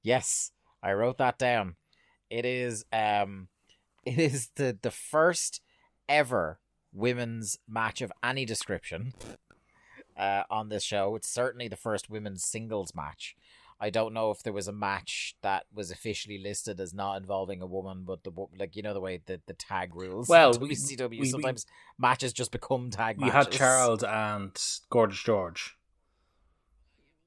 [0.02, 1.76] Yes, I wrote that down.
[2.30, 3.48] It is um
[4.04, 5.60] it is the the first
[6.08, 6.60] ever
[6.96, 9.12] women's match of any description
[10.16, 11.14] uh on this show.
[11.16, 13.36] It's certainly the first women's singles match.
[13.78, 17.60] I don't know if there was a match that was officially listed as not involving
[17.60, 20.28] a woman, but the like you know the way the, the tag rules.
[20.28, 21.66] Well, we- WCW we- we- sometimes
[21.98, 23.46] matches just become tag We matches.
[23.46, 25.76] had Charles and Gorgeous George.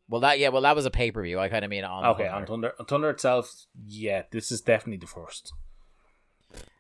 [0.08, 1.38] Well, that yeah, well that was a pay per view.
[1.39, 2.36] I kind of mean on Okay, Thunder.
[2.39, 3.53] on Thunder, on Thunder itself,
[3.86, 5.53] yeah, this is definitely the first.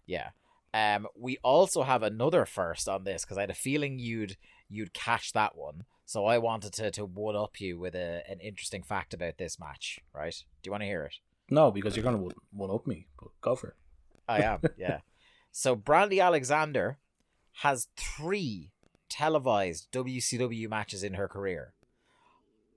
[0.07, 0.29] Yeah.
[0.73, 4.37] Um, we also have another first on this because I had a feeling you'd
[4.69, 5.83] you'd catch that one.
[6.05, 9.59] So I wanted to to one up you with a, an interesting fact about this
[9.59, 9.99] match.
[10.13, 10.35] Right?
[10.61, 11.15] Do you want to hear it?
[11.49, 13.75] No, because you're gonna one, one up me, but go for it.
[14.27, 14.61] I am.
[14.77, 14.99] yeah.
[15.51, 16.99] So Brandy Alexander
[17.61, 18.71] has three
[19.09, 21.73] televised WCW matches in her career.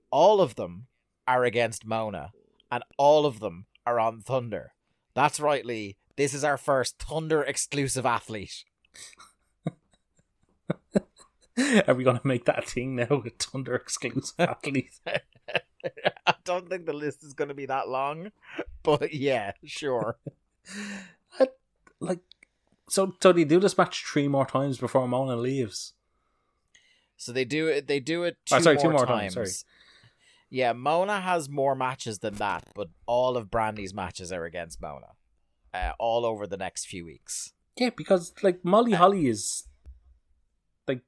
[0.09, 0.87] All of them
[1.27, 2.31] are against Mona,
[2.71, 4.73] and all of them are on Thunder.
[5.13, 5.97] That's right, Lee.
[6.15, 8.63] This is our first Thunder exclusive athlete.
[11.87, 15.01] Are we gonna make that a thing now with Thunder exclusive athletes?
[16.25, 18.31] I don't think the list is going to be that long,
[18.83, 20.17] but yeah, sure.
[21.39, 21.47] I-
[21.99, 22.19] like,
[22.89, 25.93] so so they do this match three more times before Mona leaves.
[27.17, 27.87] So they do it.
[27.87, 29.35] They do it oh, two, Oh, sorry, more, two more times.
[29.35, 29.69] times, sorry.
[30.49, 35.07] Yeah, Mona has more matches than that, but all of Brandy's matches are against Mona,
[35.73, 37.53] uh, all over the next few weeks.
[37.77, 39.63] Yeah, because like Molly Holly is
[40.87, 41.01] like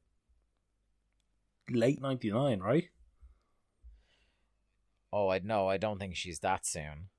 [1.69, 2.89] late ninety nine, right?
[5.13, 7.09] Oh, I no, I don't think she's that soon.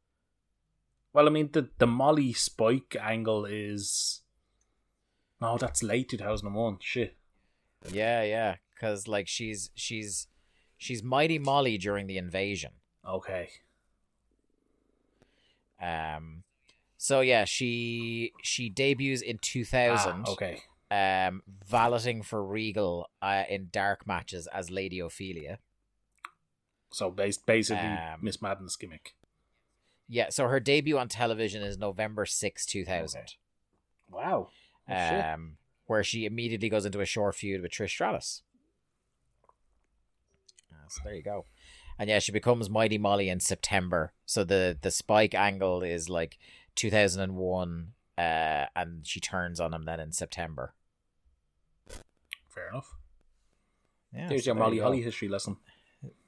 [1.13, 4.23] Well, I mean the the Molly Spike angle is
[5.41, 6.79] no, that's late two thousand and one.
[6.81, 7.17] Shit.
[7.91, 10.27] Yeah, yeah, because like she's she's
[10.77, 12.73] she's Mighty Molly during the invasion.
[13.09, 13.51] Okay.
[15.81, 16.43] Um,
[17.07, 20.25] so yeah, she she debuts in two thousand.
[20.27, 20.59] Ah, okay.
[20.91, 25.59] um, valeting for Regal uh, in dark matches as Lady Ophelia.
[26.91, 29.15] So bas- basically, Um, Miss Madden's gimmick.
[30.09, 33.27] Yeah, so her debut on television is November 6, 2000, Okay.
[34.11, 34.49] Wow.
[34.89, 38.43] Oh, um, where she immediately goes into a short feud with Trish Stratus.
[40.73, 41.45] Uh, so there you go.
[41.99, 44.13] And yeah, she becomes Mighty Molly in September.
[44.27, 46.39] So the, the spike angle is like
[46.77, 48.21] 2001, uh,
[48.77, 50.75] and she turns on him then in September.
[52.49, 52.97] Fair enough.
[54.15, 54.83] Yeah, There's so your there Molly you.
[54.83, 55.57] Holly history lesson.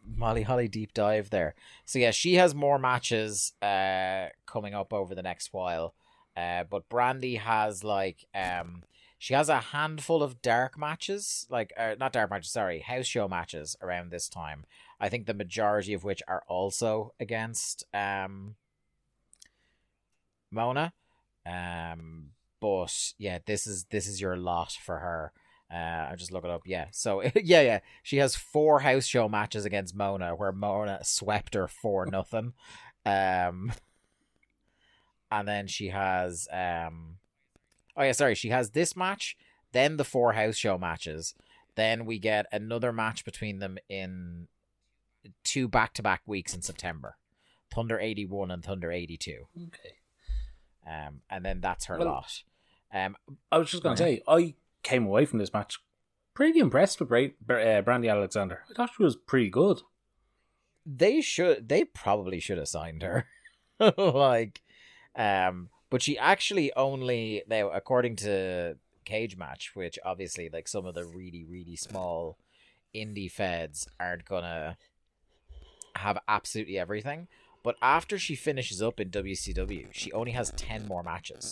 [0.04, 1.54] Molly Holly deep dive there.
[1.84, 5.94] So yeah, she has more matches uh coming up over the next while.
[6.36, 8.82] Uh but Brandy has like um
[9.18, 13.26] she has a handful of dark matches, like uh, not dark matches, sorry, house show
[13.26, 14.64] matches around this time.
[15.00, 18.54] I think the majority of which are also against um
[20.50, 20.92] Mona.
[21.46, 22.30] Um
[22.60, 25.32] but yeah, this is this is your lot for her.
[25.72, 26.62] Uh, I just look it up.
[26.64, 31.54] Yeah, so yeah, yeah, she has four house show matches against Mona, where Mona swept
[31.54, 32.54] her for nothing.
[33.04, 33.72] Um,
[35.30, 37.18] and then she has um,
[37.96, 39.36] oh yeah, sorry, she has this match,
[39.72, 41.34] then the four house show matches,
[41.74, 44.48] then we get another match between them in
[45.44, 47.16] two back to back weeks in September,
[47.72, 49.46] Thunder eighty one and Thunder eighty two.
[49.56, 49.97] Okay.
[50.88, 52.42] Um, and then that's her Well- lot.
[52.92, 53.16] Um,
[53.52, 55.78] I was just going to say, I came away from this match
[56.32, 58.62] pretty impressed with Bra- Bra- uh, Brandy Alexander.
[58.70, 59.82] I thought she was pretty good.
[60.86, 63.26] they should they probably should have signed her
[63.98, 64.62] like
[65.14, 68.74] um but she actually only now according to
[69.04, 72.38] cage match which obviously like some of the really really small
[72.94, 74.78] indie feds aren't gonna
[75.96, 77.28] have absolutely everything
[77.68, 81.44] but after she finishes up in WCW she only has 10 more matches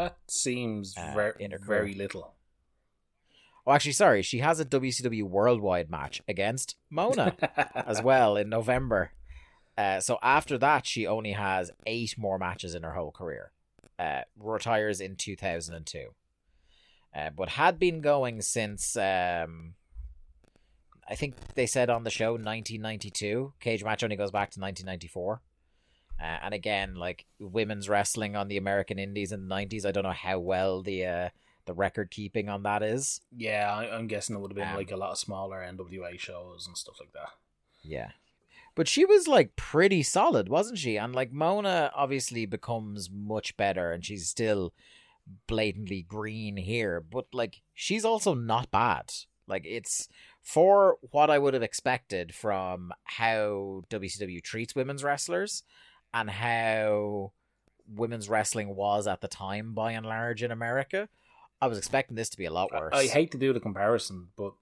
[0.00, 2.34] That seems Uh, her very little.
[3.66, 7.28] oh actually sorry she has a WCW worldwide match against Mona
[7.92, 9.02] as well in November.
[9.84, 13.44] Uh, so after that, she only has eight more matches in her whole career.
[13.98, 14.22] Uh,
[14.54, 16.14] retires in 2002.
[17.14, 19.74] Uh, but had been going since, um,
[21.08, 23.52] I think they said on the show 1992.
[23.60, 25.40] Cage match only goes back to 1994.
[26.18, 30.02] Uh, and again, like women's wrestling on the American Indies in the 90s, I don't
[30.04, 31.28] know how well the uh,
[31.66, 33.20] the record keeping on that is.
[33.36, 36.18] Yeah, I- I'm guessing it would have been Um, like a lot of smaller NWA
[36.18, 37.30] shows and stuff like that.
[37.82, 38.10] Yeah.
[38.74, 40.96] But she was like pretty solid, wasn't she?
[40.96, 44.72] And like Mona obviously becomes much better and she's still
[45.46, 49.12] blatantly green here, but like she's also not bad.
[49.46, 50.08] Like it's
[50.46, 55.64] for what I would have expected from how WCW treats women's wrestlers
[56.14, 57.32] and how
[57.92, 61.08] women's wrestling was at the time by and large in America.
[61.60, 62.94] I was expecting this to be a lot worse.
[62.94, 64.52] I hate to do the comparison, but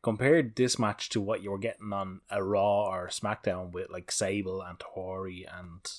[0.00, 4.12] compared this match to what you were getting on a Raw or SmackDown with like
[4.12, 5.90] Sable and Tori and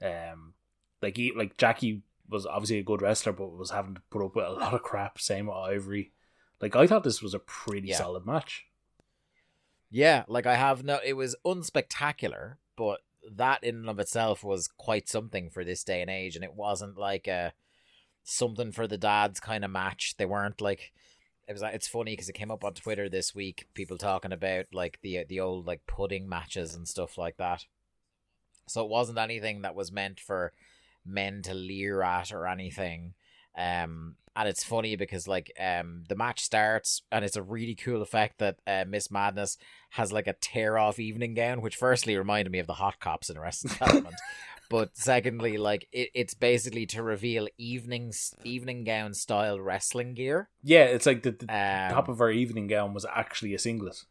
[0.00, 0.54] um
[1.02, 4.36] like he, like Jackie was obviously a good wrestler but was having to put up
[4.36, 5.18] with a lot of crap.
[5.18, 6.12] Same with Ivory.
[6.62, 7.98] Like I thought this was a pretty Yeah.
[7.98, 8.66] solid match.
[9.90, 11.00] Yeah, like I have no.
[11.04, 13.00] It was unspectacular, but
[13.30, 16.54] that in and of itself was quite something for this day and age, and it
[16.54, 17.52] wasn't like a
[18.24, 20.14] something for the dads kind of match.
[20.16, 20.92] They weren't like.
[21.48, 21.62] It was.
[21.62, 23.66] It's funny because it came up on Twitter this week.
[23.74, 27.66] People talking about like the the old like pudding matches and stuff like that.
[28.68, 30.52] So it wasn't anything that was meant for
[31.04, 33.14] men to leer at or anything.
[33.56, 38.00] Um, and it's funny because like um the match starts and it's a really cool
[38.00, 39.58] effect that uh, Miss Madness
[39.90, 43.28] has like a tear off evening gown, which firstly reminded me of the hot cops
[43.28, 44.14] in Arrested Development.
[44.70, 48.10] but secondly, like it, it's basically to reveal evening
[48.42, 50.48] evening gown style wrestling gear.
[50.62, 54.02] Yeah, it's like the, the Um, top of her evening gown was actually a singlet.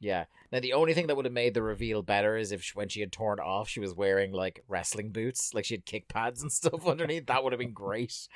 [0.00, 0.24] Yeah.
[0.52, 2.88] Now the only thing that would have made the reveal better is if she, when
[2.88, 6.42] she had torn off, she was wearing like wrestling boots, like she had kick pads
[6.42, 7.26] and stuff underneath.
[7.26, 8.28] That would have been great.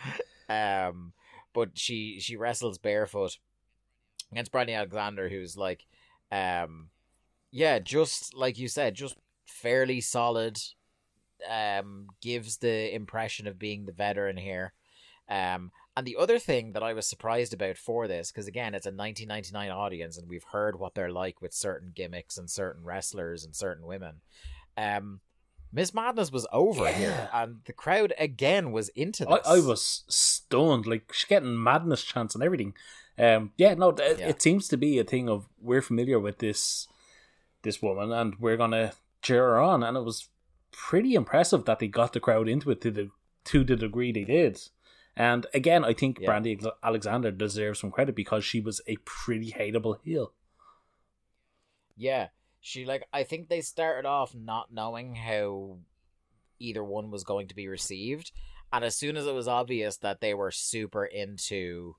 [0.48, 1.12] Um,
[1.52, 3.38] but she she wrestles barefoot
[4.32, 5.86] against Brandy Alexander, who's like,
[6.30, 6.88] um,
[7.50, 10.58] yeah, just like you said, just fairly solid.
[11.48, 14.72] Um, gives the impression of being the veteran here.
[15.28, 18.86] Um, and the other thing that I was surprised about for this, because again, it's
[18.86, 23.44] a 1999 audience, and we've heard what they're like with certain gimmicks and certain wrestlers
[23.44, 24.16] and certain women.
[24.76, 25.20] Um,
[25.72, 29.46] Miss Madness was over here, and the crowd again was into I, this.
[29.46, 30.86] I was stunned.
[30.86, 32.74] Like she's getting madness chants and everything.
[33.18, 34.28] Um, yeah, no, it, Yeah.
[34.28, 36.86] it seems to be a thing of we're familiar with this
[37.62, 40.28] this woman and we're gonna cheer her on, and it was
[40.70, 43.10] pretty impressive that they got the crowd into it to the
[43.46, 44.60] to the degree they did.
[45.18, 46.26] And again, I think Yeah.
[46.26, 50.32] Brandy Alexander deserves some credit because she was a pretty hateable heel.
[51.96, 52.28] Yeah,
[52.60, 55.78] she like I think they started off not knowing how
[56.60, 58.30] either one was going to be received,
[58.72, 61.96] and as soon as it was obvious that they were super into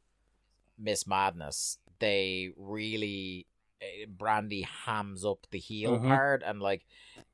[0.78, 3.46] Miss Madness, they really
[3.82, 6.08] eh, Brandy hams up the heel Mhm.
[6.08, 6.86] part, and like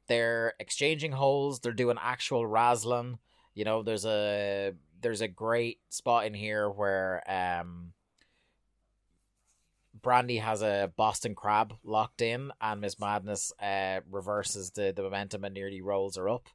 [0.07, 3.19] they're exchanging holes, they're doing actual razzling.
[3.53, 4.73] You know, there's a
[5.05, 7.93] there's a great spot in here where um
[10.01, 15.43] Brandy has a Boston Crab locked in, and Miss Madness uh, reverses the, the momentum
[15.43, 16.49] and nearly rolls her up.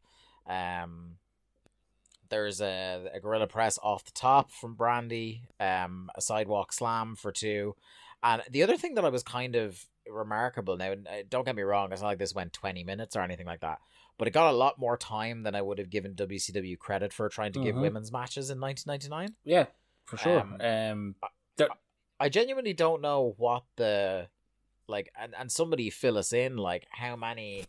[0.48, 1.16] Um,
[2.28, 7.32] there's a, a gorilla press off the top from Brandy, um, a sidewalk slam for
[7.32, 7.76] two.
[8.22, 11.62] And the other thing that I was kind of remarkable now, uh, don't get me
[11.62, 13.78] wrong, it's not like this went 20 minutes or anything like that,
[14.20, 17.26] but it got a lot more time than I would have given WCW credit for
[17.30, 17.80] trying to give Mhm.
[17.80, 19.34] women's matches in 1999.
[19.44, 19.66] Yeah,
[20.04, 20.40] for sure.
[20.40, 21.16] Um, Um,
[22.20, 24.28] I genuinely don't know what the
[24.86, 27.64] like and, and somebody fill us in like how many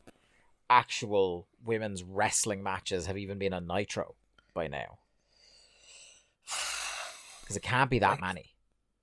[0.70, 4.16] actual women's wrestling matches have even been on Nitro
[4.54, 5.00] by now.
[7.42, 8.54] Because it can't be that many.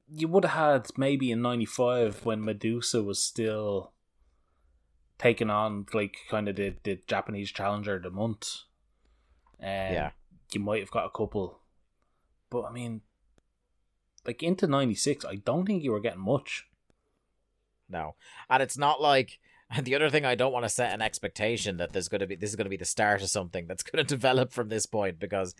[0.06, 3.92] you would have had maybe in '95 when Medusa was still
[5.18, 8.48] taking on like kind of the, the Japanese challenger of the month.
[9.60, 10.10] Um, Yeah.
[10.52, 11.60] you might have got a couple,
[12.50, 13.02] but I mean,
[14.26, 16.66] like into '96, I don't think you were getting much.
[17.88, 18.14] No.
[18.50, 19.38] And it's not like
[19.70, 22.26] and the other thing I don't want to set an expectation that there's going to
[22.26, 24.68] be this is going to be the start of something that's going to develop from
[24.68, 25.54] this point because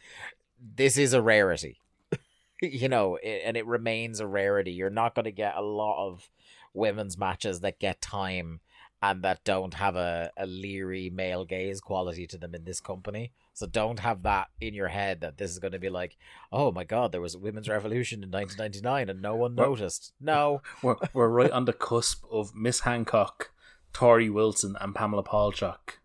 [0.61, 1.81] this is a rarity.
[2.63, 4.73] you know, it, and it remains a rarity.
[4.73, 6.29] You're not going to get a lot of
[6.75, 8.61] women's matches that get time
[9.01, 13.33] and that don't have a, a leery male gaze quality to them in this company.
[13.55, 16.17] So don't have that in your head that this is going to be like,
[16.53, 20.13] oh my god, there was a women's revolution in 1999 and no one Well- noticed.
[20.21, 23.51] No, We're we're right on the cusp of Miss Hancock,
[23.93, 25.99] Torrie Wilson, and Pamela Paulshock.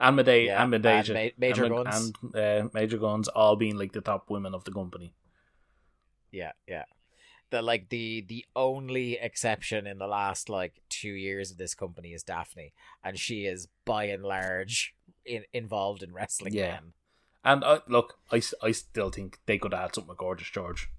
[0.00, 2.12] And Midajah, Yeah, and and Ma- Major and, Guns.
[2.22, 5.12] and uh, Major Guns, all being like the top women of the company.
[6.30, 6.84] Yeah, yeah.
[7.50, 12.12] The like the the only exception in the last like two years of this company
[12.12, 12.72] is Daphne,
[13.02, 14.94] and she is by and large
[15.24, 16.52] in, involved in wrestling.
[16.52, 16.64] Yeah.
[16.64, 16.92] again.
[17.44, 20.90] And I look, I, I still think they could have had something with Gorgeous George.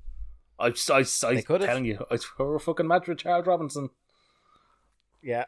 [0.58, 1.68] I, I, I, could've.
[1.68, 3.90] telling you, I saw a fucking match with Charles Robinson.
[5.22, 5.46] yeah,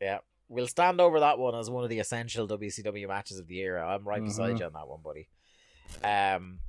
[0.00, 0.18] yeah.
[0.48, 3.86] We'll stand over that one as one of the essential WCW matches of the era.
[3.88, 4.58] I'm right beside Mhm.
[4.60, 5.28] you on that one, buddy.
[6.04, 6.60] Um,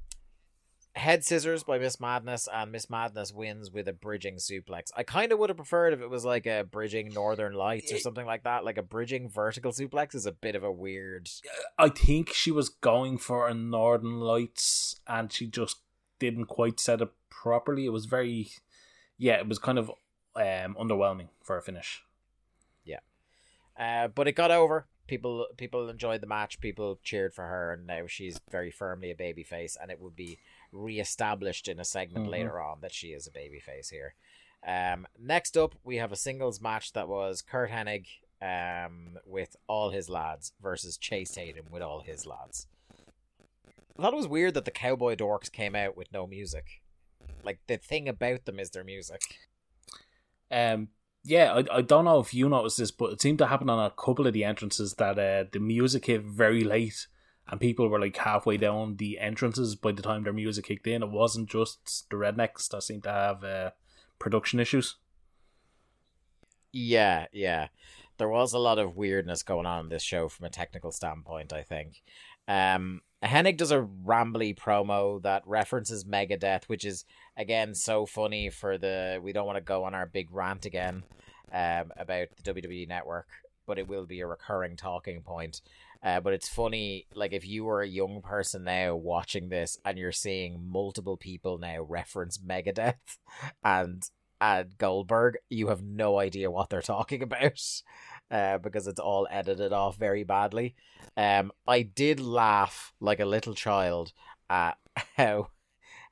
[0.95, 4.91] head scissors by Miss Madness, and Miss Madness wins with a bridging suplex.
[4.95, 7.97] I kind of would have preferred if it was like a bridging Northern Lights or
[7.97, 8.63] something like that.
[8.63, 11.29] Like a bridging vertical suplex is a bit of a weird.
[11.77, 15.77] I think she was going for a Northern Lights, and she just
[16.19, 17.85] didn't quite set it properly.
[17.85, 18.51] It was very,
[19.17, 19.89] yeah, it was kind of
[20.35, 22.03] um, underwhelming for a finish.
[22.85, 22.99] Yeah,
[23.79, 24.87] uh, but it got over.
[25.05, 26.61] People people enjoyed the match.
[26.61, 30.15] People cheered for her, and now she's very firmly a baby face And it would
[30.15, 30.39] be
[30.73, 32.31] reestablished in a segment Mhm.
[32.31, 34.15] later on that she is a babyface here.
[34.65, 38.07] Um, next up, we have a singles match that was Curt Hennig
[38.41, 42.67] um, with all his lads versus Chase Tatum with all his lads.
[43.97, 46.81] I thought it was weird that the Cowboy Dorks came out with no music.
[47.43, 49.21] Like the thing about them is their music.
[50.51, 50.89] Um,
[51.23, 53.85] yeah, I, I don't know if you noticed this, but it seemed to happen on
[53.85, 57.07] a couple of the entrances that uh, the music hit very late,
[57.49, 61.03] and people were like halfway down the entrances by the time their music kicked in.
[61.03, 63.71] It wasn't just the rednecks that seemed to have uh,
[64.19, 64.95] production issues.
[66.71, 67.67] Yeah, yeah.
[68.17, 71.53] There was a lot of weirdness going on in this show from a technical standpoint,
[71.53, 72.01] I think.
[72.47, 77.05] Um Hennig does a rambly promo that references Megadeth, which is
[77.37, 81.03] again so funny for the we don't want to go on our big rant again
[81.53, 83.27] um about the WWE network,
[83.65, 85.61] but it will be a recurring talking point.
[86.03, 89.97] Uh, but it's funny, like if you were a young person now watching this and
[89.97, 93.17] you're seeing multiple people now reference Megadeth
[93.63, 94.03] and
[94.41, 97.61] and Goldberg, you have no idea what they're talking about
[98.29, 100.75] uh, because it's all edited off very badly.
[101.15, 104.11] Um, I did laugh like a little child
[104.49, 104.77] at
[105.15, 105.51] how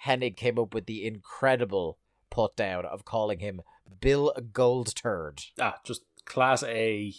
[0.05, 1.97] Hennig came up with the incredible
[2.29, 3.61] put down of calling him
[3.99, 5.47] Bill Goldturd.
[5.59, 7.13] Ah, just class A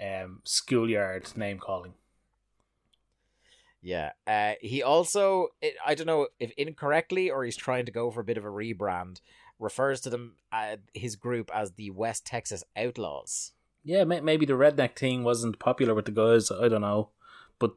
[0.00, 1.94] um, schoolyard name calling.
[3.80, 4.12] Yeah.
[4.26, 8.20] Uh, he also, it, I don't know if incorrectly or he's trying to go for
[8.20, 9.20] a bit of a rebrand,
[9.58, 13.52] refers to them, uh, his group as the West Texas Outlaws.
[13.84, 16.50] Yeah, may- maybe the redneck thing wasn't popular with the guys.
[16.50, 17.10] I don't know,
[17.58, 17.72] but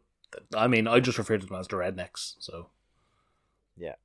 [0.55, 2.35] I mean, I just refer to them as the rednecks.
[2.39, 2.67] So
[3.77, 3.95] Yeah.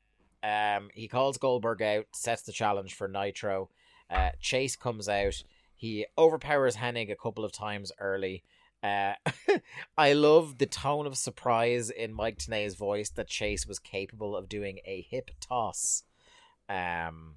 [0.43, 3.71] Um, he calls Goldberg out, sets the challenge for Nitro.
[4.09, 5.43] Uh, Chase comes out.
[5.77, 8.43] He overpowers Hennig a couple of times early.
[8.83, 9.15] Uh,
[9.99, 14.49] I love the tone of surprise in Mike Tenay's voice that Chase was capable of
[14.49, 16.03] doing a hip toss.
[16.69, 17.37] Um,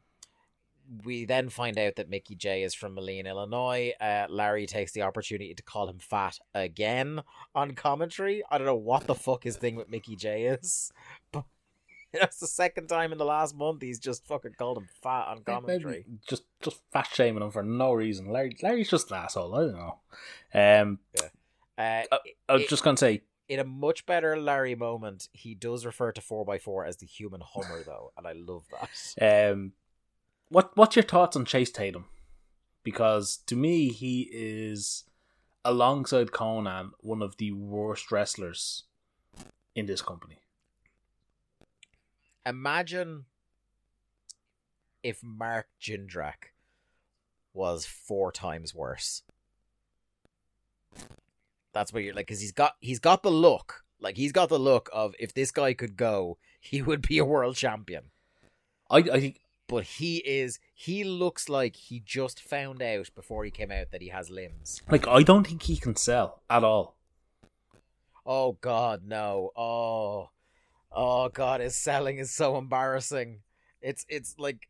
[1.05, 3.93] we then find out that Mickey Jay is from Moline, Illinois.
[4.01, 7.21] Uh, Larry takes the opportunity to call him fat again
[7.53, 8.43] on commentary.
[8.49, 10.91] I don't know what the fuck his thing with Mickey Jay is,
[11.31, 11.43] but
[12.19, 15.43] that's the second time in the last month he's just fucking called him fat on
[15.43, 16.05] commentary.
[16.07, 18.29] maybe just just fat shaming him for no reason.
[18.31, 19.55] Larry, Larry's just an asshole.
[19.55, 19.99] I don't know.
[20.53, 20.99] Um,
[21.77, 22.17] Uh, Uh,
[22.49, 26.11] I was It- just gonna say, in a much better Larry moment, he does refer
[26.11, 29.51] to 4x4 as the human Hummer, though, and I love that.
[29.53, 29.73] um,
[30.49, 32.05] what what's your thoughts on Chase Tatum?
[32.83, 35.03] Because to me, he is
[35.65, 38.83] alongside Konnan one of the worst wrestlers
[39.75, 40.39] in this company.
[42.45, 43.25] Imagine
[45.03, 46.53] if Mark Jindrak
[47.53, 49.23] was four times worse.
[51.73, 54.59] That's what you're like, because he's got he's got the look, like he's got the
[54.59, 58.05] look of if this guy could go, he would be a world champion.
[58.89, 63.51] I I think But he is he looks like he just found out before he
[63.51, 64.81] came out that he has limbs.
[64.89, 66.95] like I don't think he can sell at all.
[68.25, 69.51] Oh God, no!
[69.55, 70.29] Oh,
[70.91, 73.39] oh God, his selling is so embarrassing.
[73.81, 74.67] It's it's like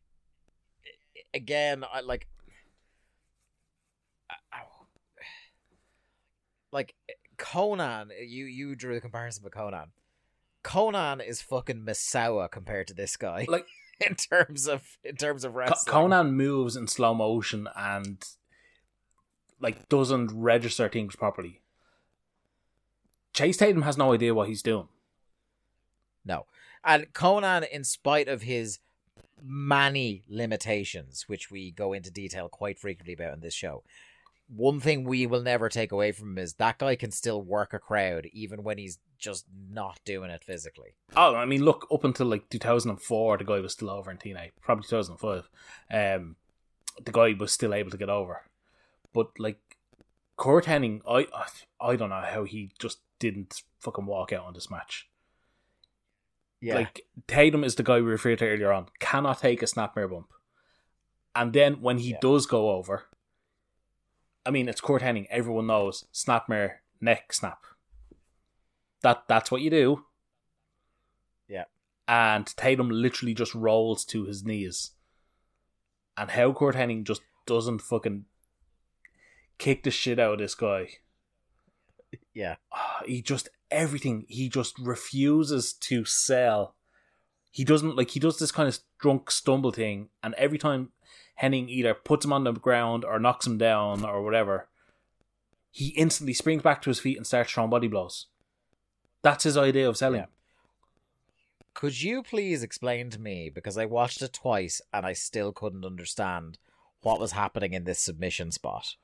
[1.34, 2.26] again, I like,
[6.72, 6.94] like
[7.38, 8.08] Konnan.
[8.26, 9.88] You you drew the comparison with Konnan.
[10.62, 13.46] Konnan is fucking Misawa compared to this guy.
[13.48, 13.66] Like
[14.06, 15.92] in terms of in terms of wrestling.
[15.92, 18.24] Konnan moves in slow motion and
[19.60, 21.60] like doesn't register things properly.
[23.32, 24.88] Chase Tatum has no idea what he's doing.
[26.24, 26.46] No.
[26.84, 28.78] And Konnan, in spite of his
[29.42, 33.82] many limitations, which we go into detail quite frequently about in this show,
[34.48, 37.72] one thing we will never take away from him is that guy can still work
[37.72, 40.94] a crowd even when he's just not doing it physically.
[41.14, 44.50] Oh, I mean, look, up until like 2004, the guy was still over in TNA.
[44.60, 45.48] Probably 2005.
[45.90, 46.36] Um,
[47.04, 48.42] the guy was still able to get over.
[49.12, 49.58] But like
[50.36, 51.26] Curt Hennig, I
[51.80, 55.08] I don't know how he just didn't fucking walk out on this match.
[56.62, 58.86] Like Tatum is the guy we referred to earlier on.
[58.98, 60.32] Cannot take a snapmare bump,
[61.34, 62.18] and then when he Yeah.
[62.20, 63.06] does go over,
[64.44, 65.26] I mean it's Curt Hennig.
[65.30, 67.64] Everyone knows snapmare neck snap.
[69.02, 70.04] That that's what you do.
[71.48, 71.64] Yeah.
[72.06, 74.90] And Tatum literally just rolls to his knees.
[76.16, 78.26] And how Curt Hennig just doesn't fucking
[79.58, 80.88] kick the shit out of this guy.
[82.34, 82.56] Yeah.
[82.72, 86.74] Ah, he just everything he just refuses to sell
[87.50, 90.90] he doesn't like he does this kind of drunk stumble thing, and every time
[91.42, 94.68] Hennig either puts him on the ground or knocks him down or whatever,
[95.70, 98.26] he instantly springs back to his feet and starts throwing body blows.
[99.22, 100.20] That's his idea of selling.
[100.20, 100.26] Yeah.
[101.74, 105.84] Could you please explain to me because I watched it twice and I still couldn't
[105.84, 106.58] understand
[107.02, 108.96] what was happening in this submission spot?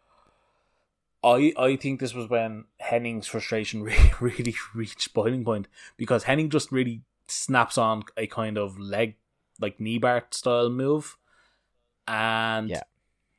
[1.22, 6.50] I, I think this was when Hennig's frustration really, really reached boiling point because Hennig
[6.50, 9.16] just really snaps on a kind of leg,
[9.60, 11.16] like knee bar style move.
[12.08, 12.82] And Yeah.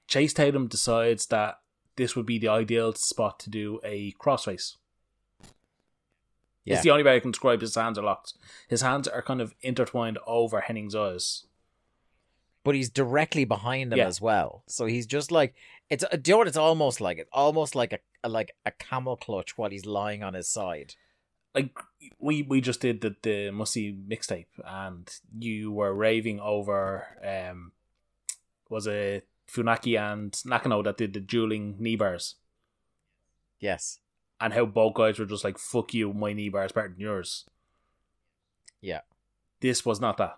[0.08, 1.60] Chase Tatum decides that
[1.96, 4.76] this would be the ideal spot to do a crossface.
[6.64, 6.76] Yeah.
[6.76, 8.34] It's the only way I can describe his hands are locked.
[8.68, 11.44] His hands are kind of intertwined over Hennig's eyes.
[12.64, 14.08] but he's directly behind him Yeah.
[14.08, 14.64] as well.
[14.68, 15.56] So he's just like
[15.90, 16.04] it's.
[16.22, 17.18] Do you know what it's almost like?
[17.18, 20.96] It's almost like a like a camel clutch while he's lying on his side.
[21.56, 21.78] like
[22.20, 25.10] we we just did the the Mussy mixtape and
[25.40, 27.72] you were raving over um
[28.70, 32.36] was it Funaki and Nakano that did the dueling knee bars
[33.60, 34.00] Yes.
[34.42, 37.00] and how both guys were just like fuck you my knee bar is better than
[37.00, 37.46] yours
[38.82, 39.02] Yeah.
[39.62, 40.38] this was not that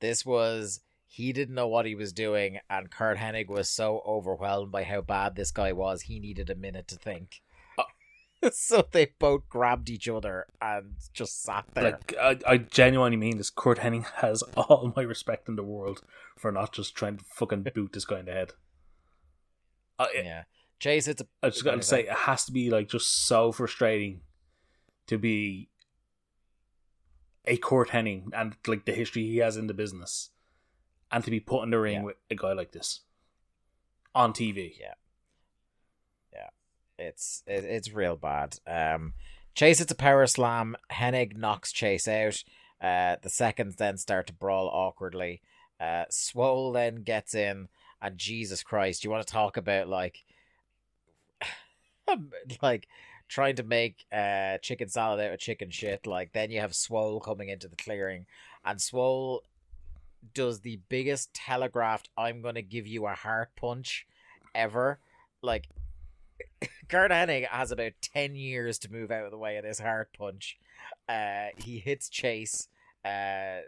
[0.00, 0.80] This was
[1.10, 5.00] he didn't know what he was doing, and Curt Hennig was so overwhelmed by how
[5.00, 7.40] bad this guy was, he needed a minute to think.
[7.78, 8.50] Uh.
[8.52, 11.84] so they both grabbed each other and just sat there.
[11.84, 16.02] like I, I genuinely mean this Curt Hennig has all my respect in the world
[16.36, 18.52] for not just trying to fucking boot this guy in the head
[19.98, 20.42] uh, I, yeah.
[20.78, 23.50] Chase, it's a I just got to say, it has to be like just so
[23.50, 24.20] frustrating
[25.08, 25.70] to be
[27.46, 30.30] a Curt Hennig and like the history he has in the business,
[31.10, 32.02] and to be put in the ring Yeah.
[32.02, 33.00] with a guy like this
[34.14, 34.74] on TV.
[34.78, 34.94] Yeah.
[36.32, 36.48] Yeah,
[36.98, 38.58] it's it, it's real bad.
[38.66, 39.14] Um,
[39.54, 40.76] Chase it's a power slam.
[40.92, 42.42] Hennig knocks Chase out.
[42.80, 45.40] Uh, the seconds then start to brawl awkwardly.
[45.80, 47.68] Uh, Swoll then gets in,
[48.00, 50.24] and Jesus Christ, you want to talk about like,
[52.62, 52.88] like
[53.28, 56.06] trying to make uh chicken salad out of chicken shit.
[56.06, 58.26] Like then you have Swoll coming into the clearing,
[58.64, 59.40] and Swoll
[60.34, 64.06] does the biggest telegraphed "I'm going to give you a heart punch"
[64.54, 64.98] ever.
[65.42, 65.68] Like
[66.88, 70.10] Curt Hennig has about 10 years to move out of the way of this heart
[70.16, 70.58] punch.
[71.08, 72.68] Uh, he hits Chase.
[73.04, 73.60] Uh,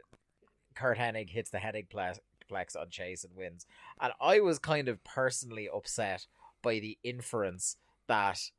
[0.75, 2.19] Curt Hennig hits the Hennig plex,
[2.51, 3.67] plex on Chase and wins.
[4.01, 6.27] And I was kind of personally upset
[6.63, 7.77] by the inference
[8.07, 8.51] that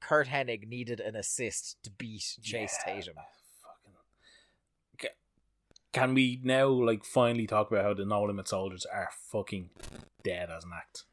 [0.00, 3.14] Curt Hennig needed an assist to beat Chase Yeah, Tatum.
[5.94, 9.70] Can we now like finally talk about how the No Limit Soldiers are fucking
[10.24, 11.04] dead as an act?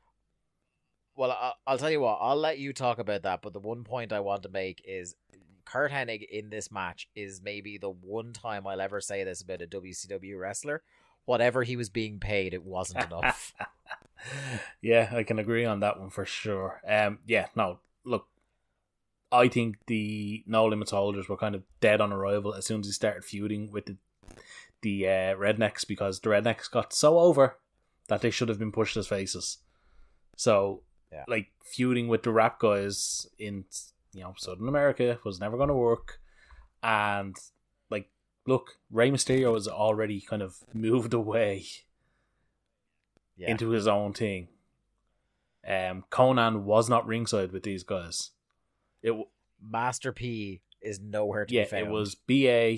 [1.16, 2.18] Well, I'll tell you what.
[2.20, 3.44] I'll let you talk about that.
[3.44, 5.16] But the one point I want to make is
[5.66, 9.62] Curt Hennig in this match is maybe the one time I'll ever say this about
[9.62, 10.82] a WCW wrestler.
[11.26, 13.54] Whatever he was being paid, it wasn't enough.
[14.82, 16.82] yeah, I can agree on that one for sure.
[16.88, 18.26] Um, yeah, no, look,
[19.32, 22.88] I think the No Limit Soldiers were kind of dead on arrival as soon as
[22.88, 23.98] he started feuding with the
[24.82, 27.58] the uh, Rednecks because the Rednecks got so over
[28.08, 29.60] that they should have been pushed as faces.
[30.38, 31.24] So, Yeah.
[31.28, 33.66] like feuding with the rap guys in
[34.14, 36.20] you know Southern America was never going to work,
[36.84, 37.36] and
[37.90, 38.10] like,
[38.48, 41.66] look, Rey Mysterio has already kind of moved away
[43.38, 43.52] Yeah.
[43.52, 44.48] into his own thing.
[45.68, 48.32] Um, Konnan was not ringside with these guys.
[49.04, 49.28] It w-
[49.62, 51.86] Master P is nowhere to yeah, be found.
[51.88, 52.78] it was BA,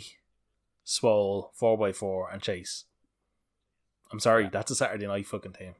[0.83, 2.85] Swole, four x four, and Chase.
[4.11, 5.75] I'm sorry, that's a Saturday night fucking team.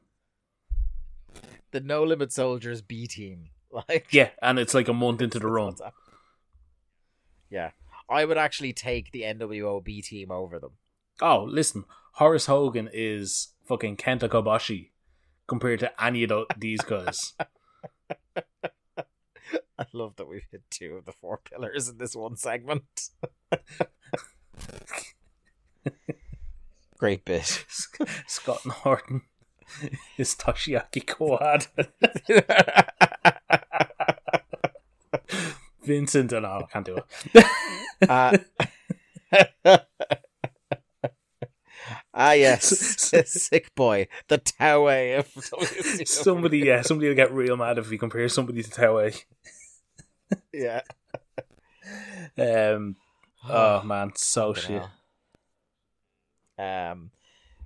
[1.70, 3.50] the No Limit Soldiers B team.
[3.88, 5.74] Like Yeah, and it's like a month into the run.
[7.50, 7.72] Yeah,
[8.08, 10.74] I would actually take the NWO B team over them.
[11.20, 14.90] Oh, listen, Horace Hogan is fucking Kenta Kobashi
[15.48, 17.32] compared to any of these guys.
[19.76, 23.10] I love that we've hit two of the four pillars in this one segment.
[26.98, 27.64] Great bit.
[28.26, 29.22] Scott Norton
[30.16, 31.88] is Toshiaki Kawada.
[35.84, 37.04] Vincent, oh, no, I can't do it.
[38.08, 38.38] Uh,
[42.14, 42.64] ah, yes,
[43.26, 46.08] sick boy, the Taue of WCW.
[46.08, 49.12] somebody, yeah, somebody will get real mad if we compare somebody to Taue.
[50.52, 50.80] yeah.
[52.38, 52.96] Um,
[53.48, 54.82] oh man, so shit.
[56.58, 57.10] Um,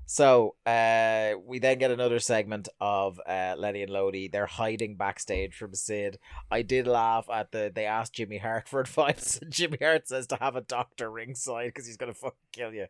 [0.07, 4.29] So uh, we then get another segment of uh, Lenny and Lodi.
[4.29, 6.19] They're hiding backstage from Sid.
[6.51, 7.71] I did laugh at the.
[7.75, 11.67] They asked Jimmy Hart for advice, and Jimmy Hart says to have a doctor ringside
[11.69, 12.87] because he's gonna fucking kill you.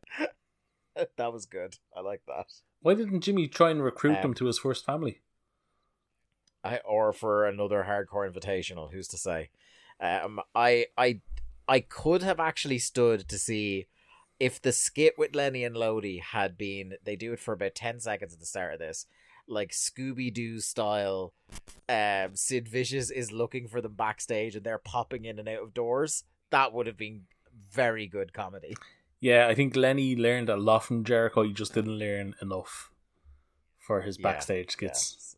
[1.16, 1.74] that was good.
[1.96, 2.46] I like that.
[2.82, 5.20] Why didn't Jimmy try and recruit Um, them to his first family?
[6.62, 8.92] I, or for another hardcore invitational.
[8.92, 9.50] Who's to say?
[10.00, 11.20] Um, I I
[11.68, 13.86] I could have actually stood to see
[14.40, 16.94] if the skit with Lenny and Lodi had been.
[17.04, 19.06] They do it for about ten seconds at the start of this,
[19.46, 21.34] like Scooby Doo style.
[21.88, 25.74] Um, Sid Vicious is looking for them backstage, and they're popping in and out of
[25.74, 26.24] doors.
[26.50, 27.22] That would have been
[27.72, 28.76] very good comedy.
[29.20, 31.42] Yeah, I think Lenny learned a lot from Jericho.
[31.42, 32.90] He just didn't learn enough
[33.78, 35.36] for his Yeah, backstage skits.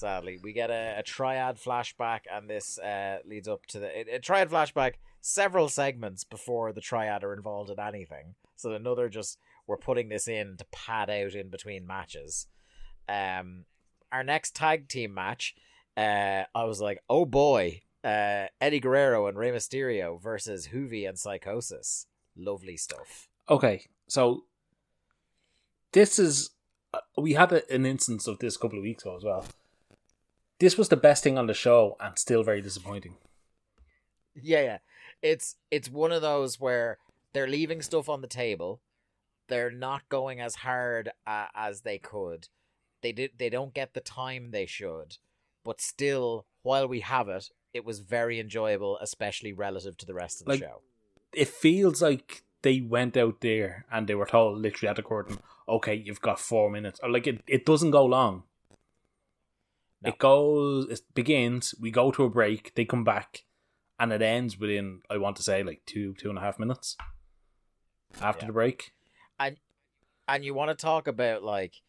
[0.00, 4.16] Sadly, we get a, a triad flashback, and this uh, leads up to the a,
[4.16, 4.94] a triad flashback.
[5.20, 10.26] Several segments before the triad are involved in anything, so another just we're putting this
[10.26, 12.46] in to pad out in between matches.
[13.10, 13.66] Um,
[14.10, 15.54] our next tag team match,
[15.98, 21.18] uh, I was like, oh boy, uh, Eddie Guerrero and Rey Mysterio versus Juvi and
[21.18, 22.06] Psychosis.
[22.34, 23.28] Lovely stuff.
[23.50, 24.44] Okay, so
[25.92, 26.52] this is
[26.94, 29.44] uh, we had a, an instance of this a couple of weeks ago as well.
[30.60, 33.16] This was the best thing on the show, and still very disappointing.
[34.40, 34.78] Yeah, yeah.
[35.22, 36.98] It's it's one of those where
[37.32, 38.80] they're leaving stuff on the table.
[39.48, 42.48] They're not going as hard uh, as they could.
[43.02, 43.32] They did.
[43.38, 45.16] They don't get the time they should.
[45.64, 50.40] But still, while we have it, it was very enjoyable, especially relative to the rest
[50.40, 50.82] of the Like- show.
[51.32, 55.38] It feels like they went out there and they were told literally at the curtain,
[55.68, 58.42] "Okay, you've got four minutes." Or like it, it doesn't go long.
[60.02, 60.08] No.
[60.10, 60.88] It goes.
[60.88, 61.74] It begins.
[61.80, 62.74] We go to a break.
[62.74, 63.44] They come back,
[63.98, 65.02] and it ends within.
[65.10, 66.96] I want to say like two, two and a half minutes
[68.20, 68.48] after Yeah.
[68.48, 68.92] the break.
[69.38, 69.56] And
[70.26, 71.82] and you want to talk about like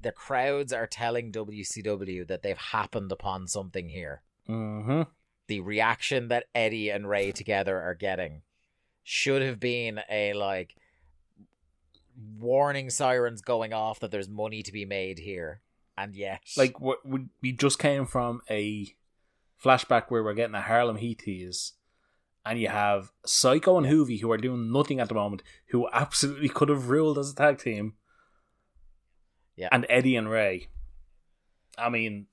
[0.00, 4.22] the crowds are telling WCW that they've happened upon something here.
[4.48, 5.02] Mm-hmm.
[5.46, 8.42] the reaction that Eddie and Rey together are getting
[9.04, 10.74] should have been a like
[12.38, 15.60] warning sirens going off that there's money to be made here.
[15.96, 18.94] And yes, like what we we just came from a
[19.62, 21.72] flashback where we're getting a Harlem Heat tease,
[22.44, 26.48] and you have Psycho and Juvi who are doing nothing at the moment, who absolutely
[26.48, 27.94] could have ruled as a tag team.
[29.54, 29.68] Yeah.
[29.70, 30.68] and Eddie and Rey.
[31.76, 32.26] I mean,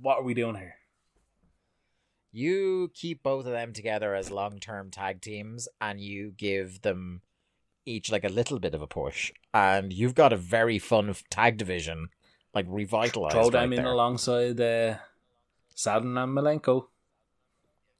[0.00, 0.74] what are we doing here?
[2.36, 7.22] you keep both of them together as long term tag teams and you give them
[7.86, 11.56] each like a little bit of a push, and you've got a very fun tag
[11.56, 12.08] division,
[12.52, 13.32] like revitalized.
[13.34, 14.96] Throw them right in alongside uh,
[15.74, 16.88] Saturn and Malenko.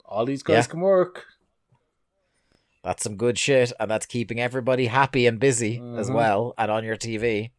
[0.05, 0.71] All these guys Yeah.
[0.71, 1.27] can work.
[2.83, 6.15] That's some good shit, and that's keeping everybody happy and busy as Mhm.
[6.15, 7.51] well, and on your TV.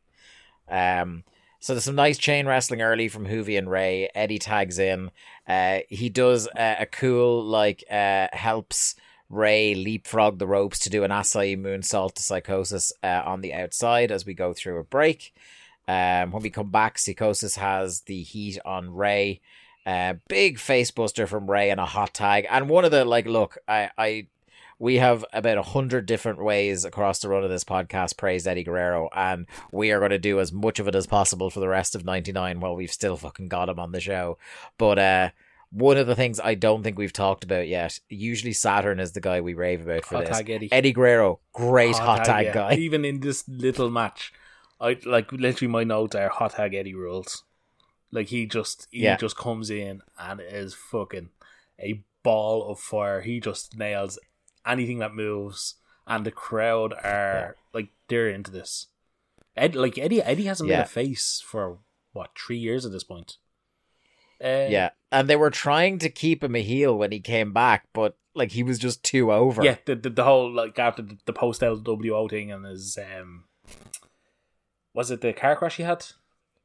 [0.69, 1.23] Um,
[1.59, 4.09] so there's some nice chain wrestling early from Juvi and Rey.
[4.15, 5.11] Eddie tags in.
[5.47, 8.95] Uh, he does uh, a cool like uh helps
[9.29, 14.11] Rey leapfrog the ropes to do an Asai moonsault to Psychosis uh, on the outside
[14.11, 15.33] as we go through a break.
[15.87, 19.41] Um, when we come back, Psychosis has the heat on Rey.
[19.85, 22.45] Uh, big face buster from Rey and a hot tag.
[22.49, 24.27] And one of the like, look, I, I
[24.79, 28.63] we have about a hundred different ways across the run of this podcast praised Eddie
[28.63, 31.69] Guerrero, and we are going to do as much of it as possible for the
[31.69, 34.37] rest of ninety nine while we've still fucking got him on the show.
[34.77, 35.29] But uh,
[35.71, 37.99] one of the things I don't think we've talked about yet.
[38.09, 40.37] Usually Saturn is the guy we rave about for Hot this.
[40.37, 40.71] tag Eddie.
[40.71, 42.53] Eddie Guerrero, great hot, tag, yeah.
[42.53, 42.73] guy.
[42.77, 44.33] Even in this little match,
[44.79, 47.43] I like literally my notes are hot tag Eddie rules.
[48.11, 49.17] Like he just he Yeah.
[49.17, 51.29] just comes in and is fucking
[51.79, 53.21] a ball of fire.
[53.21, 54.17] He just nails
[54.65, 58.87] anything that moves, and the crowd are like they're into this.
[59.57, 60.83] Ed, like Eddie, Eddie hasn't been Yeah.
[60.83, 61.79] a face for
[62.13, 63.37] what three years at this point.
[64.43, 67.85] Uh, Yeah, and they were trying to keep him a heel when he came back,
[67.93, 69.63] but like he was just too over.
[69.63, 69.77] yeah.
[69.85, 73.45] The, the the whole like after the, the post LWO thing and his um,
[74.93, 76.05] was it the car crash he had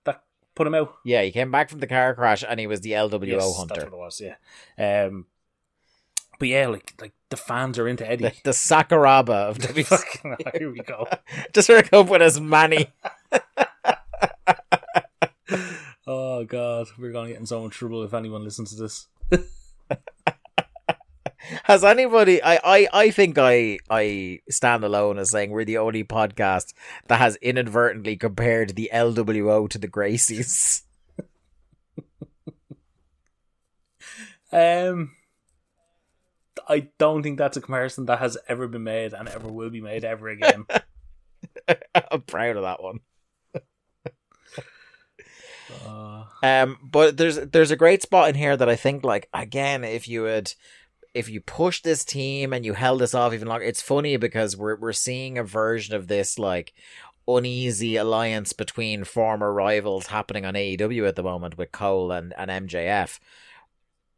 [0.05, 0.23] that
[0.55, 0.95] put him out?
[1.05, 1.23] yeah.
[1.23, 3.75] He came back from the car crash, and he was the LWO Yes, hunter.
[3.75, 4.21] That's what it was.
[4.79, 5.07] Yeah.
[5.07, 5.27] Um,
[6.39, 8.25] but yeah, like like the fans are into Eddie.
[8.25, 10.59] The, the Sakuraba of WWE.
[10.59, 11.07] Here we go.
[11.55, 12.89] just hook up with as many.
[16.07, 19.07] Oh god, we're gonna get in so much trouble if anyone listens to this.
[21.65, 22.43] Has anybody?
[22.43, 26.73] I, I, I think I, I stand alone as saying we're the only podcast
[27.09, 30.83] that has inadvertently compared the LWO to the Gracies.
[34.53, 35.13] Um,
[36.69, 39.81] I don't think that's a comparison that has ever been made and ever will be
[39.81, 40.67] made ever again.
[41.95, 43.01] I'm proud of that one.
[45.87, 49.85] Uh, Um, but there's there's a great spot in here that I think like again,
[49.85, 50.53] if you had
[51.15, 54.57] if you push this team and you held this off even longer, it's funny because
[54.57, 56.73] we're we're seeing a version of this like
[57.29, 62.69] uneasy alliance between former rivals happening on AEW at the moment with Cole and, and
[62.69, 63.19] MJF.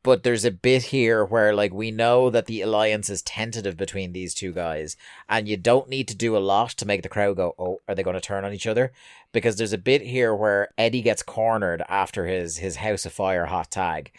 [0.05, 4.13] But there's a bit here where like we know that the alliance is tentative between
[4.13, 4.99] these two guys,
[5.31, 7.95] and you don't need to do a lot to make the crowd go, "Oh, are
[7.95, 8.93] they going to turn on each other?"
[9.33, 13.47] Because there's a bit here where Eddie gets cornered after his his House of Fire
[13.47, 14.13] hot tag,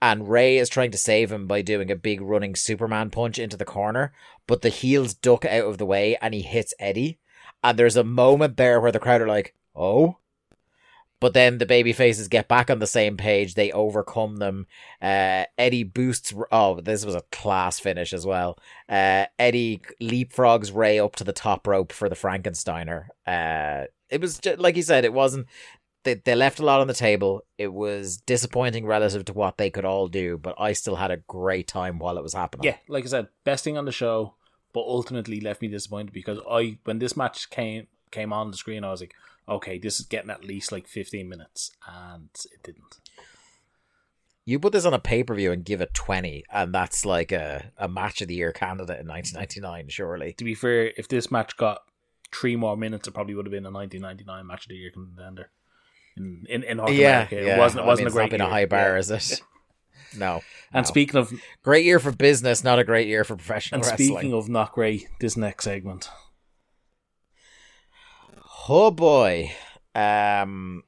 [0.00, 3.56] and Rey is trying to save him by doing a big running Superman punch into
[3.56, 4.12] the corner,
[4.46, 7.18] but the heels duck out of the way and he hits Eddie.
[7.64, 10.18] And there's a moment there where the crowd are like, "Oh."
[11.18, 13.54] But then the baby faces get back on the same page.
[13.54, 14.66] They overcome them.
[15.00, 16.34] Uh, Eddie boosts.
[16.52, 18.58] Oh, this was a class finish as well.
[18.88, 23.06] Uh, Eddie leapfrogs Rey up to the top rope for the Frankensteiner.
[23.26, 25.04] Uh, it was just, like you said.
[25.06, 25.46] It wasn't.
[26.04, 27.42] They they left a lot on the table.
[27.56, 31.16] It was disappointing relative to what they could all do, but I still had a
[31.16, 32.64] great time while it was happening.
[32.64, 34.34] yeah, like I said, best thing on the show,
[34.72, 38.84] but ultimately left me disappointed because I when this match came came on the screen,
[38.84, 39.14] I was like,
[39.48, 42.98] okay, this is getting at least like 15 minutes, and it didn't.
[44.44, 47.32] You put this on a pay per view and give it twenty, and that's like
[47.32, 50.34] a, a match of the year candidate in nineteen ninety nine, surely.
[50.34, 51.80] To be fair, if this match got
[52.32, 55.50] three more minutes, it probably would have been a 1999 match of the year contender.
[56.16, 57.56] In in, in North Yeah, America, yeah.
[57.56, 58.98] it wasn't it wasn't mean, a it's great not been a high bar, Yeah.
[58.98, 59.40] is it?
[60.16, 60.40] No.
[60.72, 60.88] And no.
[60.88, 61.32] speaking of
[61.64, 64.08] great year for business, not a great year for professional and wrestling.
[64.18, 66.08] speaking of not great, this next segment.
[68.68, 69.52] Oh boy.
[69.94, 70.82] Um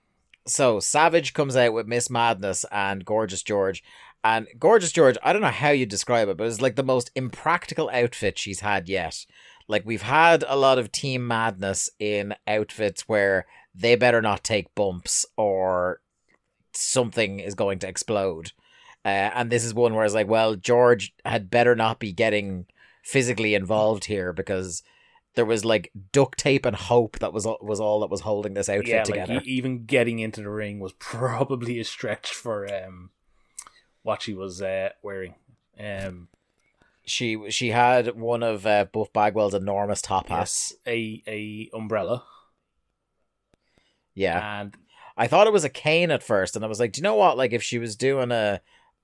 [0.46, 3.84] so Savage comes out with Miss Madness and Gorgeous George.
[4.24, 7.10] And Gorgeous George, I don't know how you describe it, but it's like the most
[7.14, 9.26] impractical outfit she's had yet.
[9.68, 14.74] Like we've had a lot of Team Madness in outfits where they better not take
[14.74, 16.00] bumps or
[16.72, 18.52] something is going to explode.
[19.04, 22.66] Uh, and this is one where it's like, well, George had better not be getting
[23.04, 24.82] physically involved here because
[25.38, 28.68] there was like duct tape and hope that was was all that was holding this
[28.68, 29.34] outfit yeah, together.
[29.34, 33.10] like even getting into the ring was probably a stretch for um
[34.02, 35.36] what she was uh, wearing.
[35.78, 36.26] Um,
[37.06, 40.74] she she had one of uh, Buff Bagwell's enormous top hats.
[40.84, 42.24] yes, a a umbrella,
[44.14, 44.76] Yeah, and
[45.16, 47.14] I thought it was a cane at first, and I was like, do you know
[47.14, 47.36] what?
[47.36, 48.60] Like if she was doing a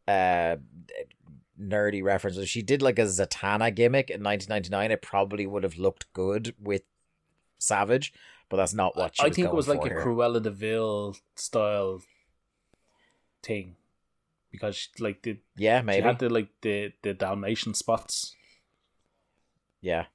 [0.08, 0.56] uh
[1.68, 5.78] nerdy reference, if she did like a Zatanna gimmick in 1999, it probably would have
[5.78, 6.82] looked good with
[7.58, 8.12] Savage,
[8.48, 10.04] but that's not what she I think it was like a here.
[10.04, 12.02] Cruella de Vil style
[13.42, 13.76] thing
[14.50, 18.36] because she, like the Yeah, maybe she had the like the the Dalmatian spots.
[19.80, 20.06] Yeah.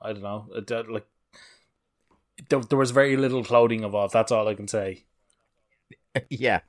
[0.00, 1.06] I don't know, uh, like
[2.48, 4.12] there, there was very little clothing involved.
[4.12, 5.04] That's all I can say.
[6.30, 6.60] yeah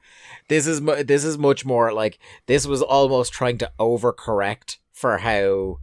[0.47, 5.17] this is mu- this is much more like this was almost trying to overcorrect for
[5.19, 5.79] how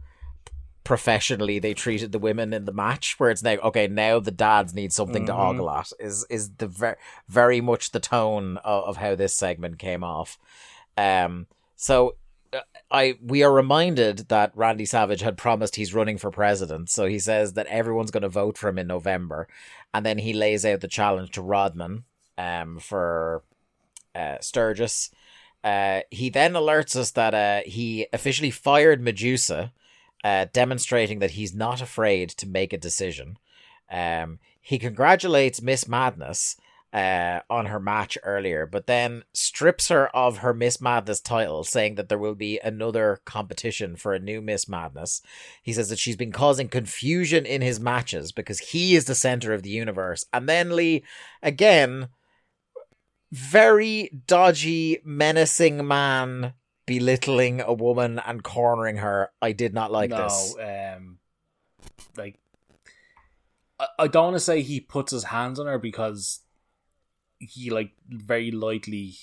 [0.83, 4.73] professionally they treated the women in the match where it's now okay now the dads
[4.75, 5.39] need something to Mhm.
[5.39, 6.97] ogle at is is the ver-
[7.27, 10.37] very much the tone of, of how this segment came off
[10.95, 12.15] um so
[12.53, 12.59] uh,
[12.91, 17.17] I we are reminded that Randy Savage had promised he's running for president, so he
[17.17, 19.47] says that everyone's going to vote for him in November,
[19.93, 22.03] and then he lays out the challenge to Rodman,
[22.37, 23.43] um, for
[24.15, 25.11] uh, Sturgis.
[25.63, 29.73] Uh, he then alerts us that uh, he officially fired Medusa,
[30.23, 33.37] uh, demonstrating that he's not afraid to make a decision.
[33.91, 36.57] Um, he congratulates Miss Madness
[36.95, 41.95] uh, on her match earlier, but then strips her of her Miss Madness title, saying
[41.95, 45.21] that there will be another competition for a new Miss Madness.
[45.61, 49.53] He says that she's been causing confusion in his matches because he is the center
[49.53, 50.25] of the universe.
[50.31, 51.03] And then Lee,
[51.43, 52.07] again,
[53.35, 56.53] very dodgy, menacing man
[56.85, 59.31] belittling a woman and cornering her.
[59.41, 60.55] I did not like no, this.
[60.59, 61.17] um,
[62.15, 62.39] like
[63.79, 66.39] I, I don't want to say he puts his hands on her because
[67.37, 69.15] he like very lightly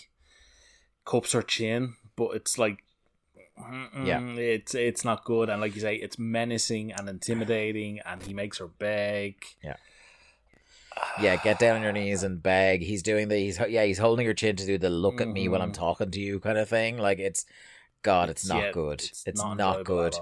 [1.06, 2.84] cups her chin, but it's like.
[4.02, 4.20] Yeah.
[4.20, 8.58] it's it's not good, and like you say, it's menacing and intimidating, and he makes
[8.58, 9.36] her beg.
[9.62, 9.76] Yeah,
[11.42, 12.82] get down on your knees and beg.
[12.82, 15.48] He's doing the he's yeah, he's holding your chin to do the look at me
[15.48, 15.76] when I'm Mhm.
[15.76, 16.98] talking to you kind of thing.
[16.98, 17.44] Like it's
[18.02, 19.00] God, it's, not yeah, good.
[19.00, 20.16] It's, not, enjoyable good.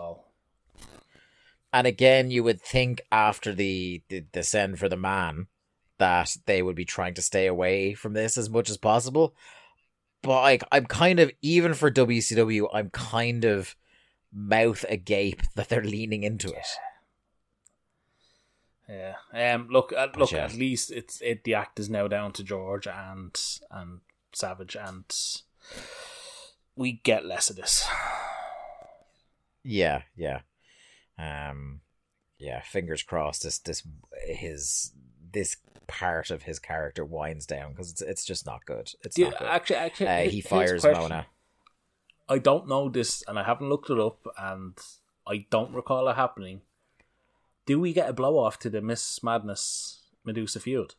[1.72, 5.46] And again, you would think after the, the the send for the man
[5.98, 9.34] that they would be trying to stay away from this as much as possible.
[10.22, 13.76] But like I'm kind of even for WCW, I'm kind of
[14.32, 16.66] mouth agape that they're leaning into it.
[18.90, 19.54] Yeah.
[19.54, 19.68] Um.
[19.70, 19.92] Look.
[19.96, 20.32] Uh, look.
[20.32, 20.46] Yeah.
[20.46, 21.44] At least it's it.
[21.44, 23.38] The act is now down to George and
[23.70, 24.00] and
[24.32, 25.04] Savage, and
[26.74, 27.86] we get less of this.
[29.62, 30.40] Yeah, yeah.
[31.18, 31.80] Um
[32.38, 33.82] yeah, fingers crossed this this
[34.26, 34.92] his
[35.32, 38.90] this part of his character winds down because it's it's just not good.
[39.04, 39.48] It's you- not good.
[39.48, 41.02] actually, actually, uh, he fires question.
[41.02, 41.26] Mona.
[42.28, 44.78] I don't know this, and I haven't looked it up, and
[45.26, 46.62] I don't recall it happening.
[47.66, 50.94] Do we get a blow off to the Miss Madness Medusa feud?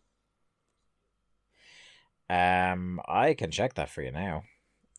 [2.30, 4.43] Um, I can check that for you now.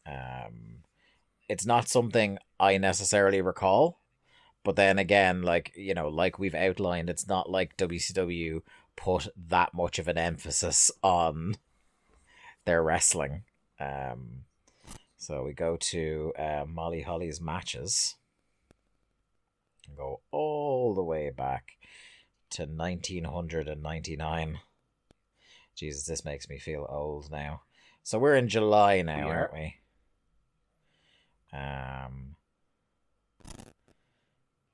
[0.07, 0.83] Um,
[1.49, 4.01] it's not something I necessarily recall,
[4.65, 8.63] but then again, like you know, like we've outlined, it's not like WCW
[8.97, 11.57] put that much of an emphasis on
[12.65, 13.45] their wrestling.
[13.81, 14.45] Um,
[15.17, 18.17] so we go to uh, Molly Holly's matches.
[19.93, 21.73] And Go all the way back
[22.51, 24.59] to 1999.
[25.75, 27.63] Jesus, this makes me feel old now.
[28.03, 29.77] So we're in July now, aren't we?
[31.53, 32.37] Um.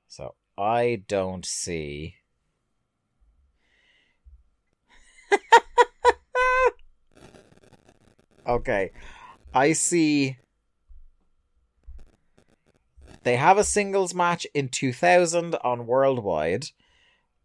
[0.07, 2.15] So I don't see.
[8.47, 8.93] okay,
[9.53, 10.39] I see.
[13.29, 16.69] They have a singles match in 2000 on Worldwide.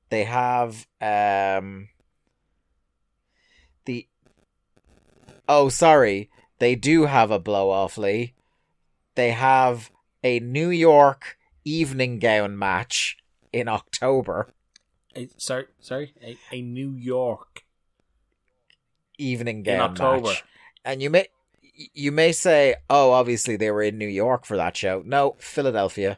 [0.07, 1.89] They have um
[3.83, 4.07] the
[5.49, 6.29] Oh, sorry.
[6.59, 8.33] They do have a blow off, Lee.
[9.15, 9.91] They have
[10.23, 13.17] a New York evening gown match
[13.51, 14.53] in October.
[15.17, 17.65] A, sorry, sorry, a, a New York
[19.17, 20.27] Evening gown in October.
[20.29, 20.45] match.
[20.85, 21.27] And you may
[21.73, 26.17] you may say, "Oh, obviously they were in New York for that show." No, Philadelphia.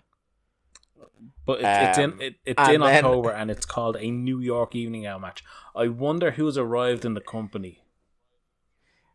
[1.46, 4.40] But it, it's in Um, it, it's in then- October, and it's called a New
[4.40, 5.44] York Evening Out match.
[5.76, 7.84] I wonder who's arrived in the company.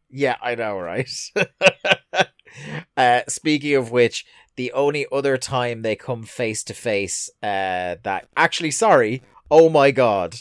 [0.09, 1.11] Yeah, I know, right?
[2.97, 4.27] uh, speaking of which,
[4.57, 9.91] the only other time they come face to face, uh, that actually, sorry, oh my
[9.91, 10.37] god,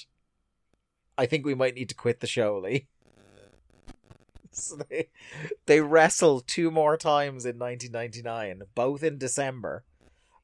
[1.17, 2.87] I think we might need to quit the show, Lee.
[4.69, 5.09] So they,
[5.65, 9.83] they wrestle two more times in 1999, both in December,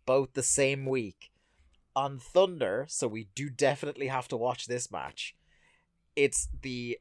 [0.06, 1.32] both the same week,
[1.96, 2.86] on Thunder.
[2.90, 5.36] So we do definitely have to watch this match.
[6.16, 7.00] It's the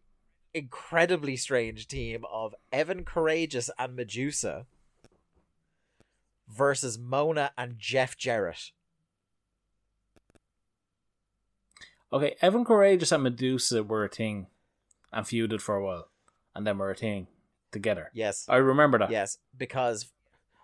[0.52, 4.66] incredibly strange team of Evan Karagias and Madusa
[6.48, 8.70] versus Mona and Jeff Jarrett.
[12.12, 14.46] Okay, Evan Karagias and Madusa were a thing
[15.12, 16.08] and feuded for a while,
[16.54, 17.26] and then we're a team
[17.72, 18.10] together.
[18.14, 18.46] Yes.
[18.48, 19.10] I remember that.
[19.10, 20.08] Yes, because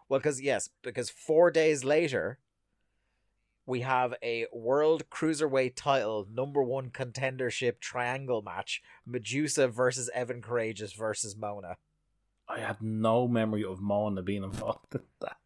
[0.08, 2.38] well, because yes, because four days later,
[3.66, 10.92] we have a World Cruiserweight Title number one contendership triangle match: Madusa versus Evan Karagias
[10.96, 11.76] versus Mona.
[12.48, 15.36] I had no memory of Mona being involved in that.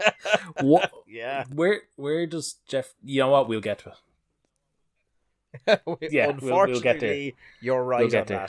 [0.60, 0.92] what?
[1.08, 1.82] Yeah, Where?
[1.96, 2.94] Where does Jeff?
[3.02, 3.48] You know what?
[3.48, 3.96] We'll get to it.
[5.66, 7.32] Yeah, we'll- we'll unfortunately, get there.
[7.60, 8.48] you're right We'll get on there.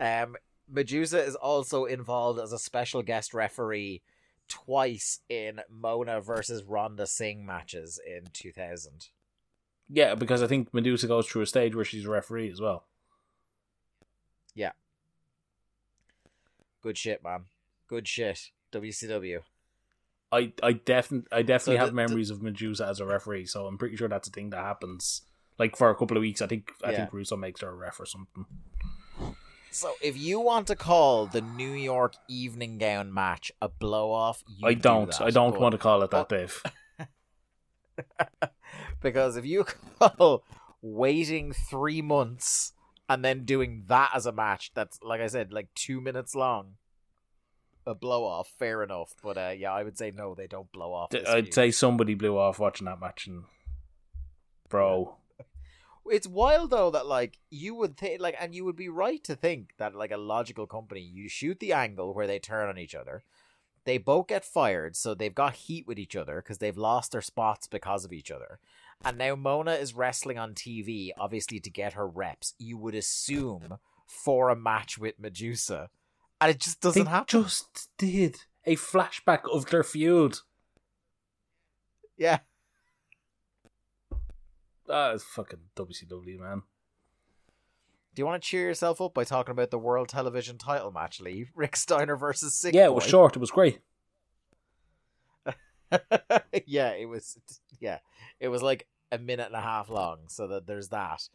[0.00, 0.36] Um,
[0.72, 4.02] Madusa is also involved as a special guest referee
[4.48, 9.08] twice in Mona versus Ronda Singh matches in 2000.
[9.90, 12.84] Yeah, because I think Madusa goes through a stage where she's a referee as well.
[14.54, 14.72] Yeah.
[16.82, 17.44] Good shit, man.
[17.88, 18.50] Good shit.
[18.72, 19.40] WCW.
[20.30, 23.66] I I definitely I definitely So have the- memories of Madusa as a referee, so
[23.66, 25.22] I'm pretty sure that's a thing that happens.
[25.58, 26.96] Like for a couple of weeks, I think I Yeah.
[26.98, 28.44] think Russo makes her a ref or something.
[29.70, 34.42] So if you want to call the New York evening gown match a blow off,
[34.62, 35.10] I do don't.
[35.10, 36.62] that, I don't but- want to call it that, Dave.
[39.02, 39.64] because if you
[40.00, 40.44] call
[40.82, 42.72] waiting three months
[43.08, 46.74] and then doing that as a match that's like I said, like two minutes long,
[47.86, 49.14] a blow off, fair enough.
[49.22, 51.14] But uh, yeah, I would say no, they don't blow off.
[51.14, 51.54] I'd feud.
[51.54, 53.44] say somebody blew off watching that match, and
[54.68, 55.16] bro,
[56.10, 59.34] it's wild though that like you would think like and you would be right to
[59.34, 62.94] think that like a logical company you shoot the angle where they turn on each
[62.94, 63.22] other
[63.88, 67.22] they both get fired so they've got heat with each other because they've lost their
[67.22, 68.58] spots because of each other.
[69.02, 72.52] And now mona is wrestling on tv obviously to get her reps.
[72.58, 75.88] You would assume for a match with madusa.
[76.38, 77.44] And it just doesn't they happen.
[77.44, 78.36] just did
[78.66, 80.36] a flashback of their feud.
[82.18, 82.40] yeah
[84.88, 86.62] That is fucking WCW, man.
[88.14, 91.20] do you want to cheer yourself up by talking about the world television title match
[91.20, 93.10] lee rick steiner versus sick yeah, it was Boy?
[93.10, 93.36] short.
[93.36, 93.78] It was great.
[96.66, 97.38] yeah, it was.
[97.80, 97.98] Yeah,
[98.40, 101.28] it was like a minute and a half long, so that there's that.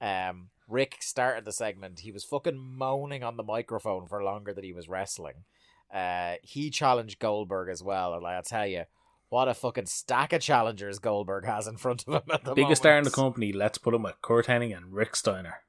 [0.00, 2.00] Um, Rick started the segment.
[2.00, 5.44] He was fucking moaning on the microphone for longer than he was wrestling.
[5.92, 8.84] Uh, he challenged Goldberg as well, and like, I tell you,
[9.28, 12.82] what a fucking stack of challengers Goldberg has in front of him at the Biggest
[12.82, 13.52] star in the company.
[13.52, 15.62] Let's put him with Curt Hennig and Rick Steiner.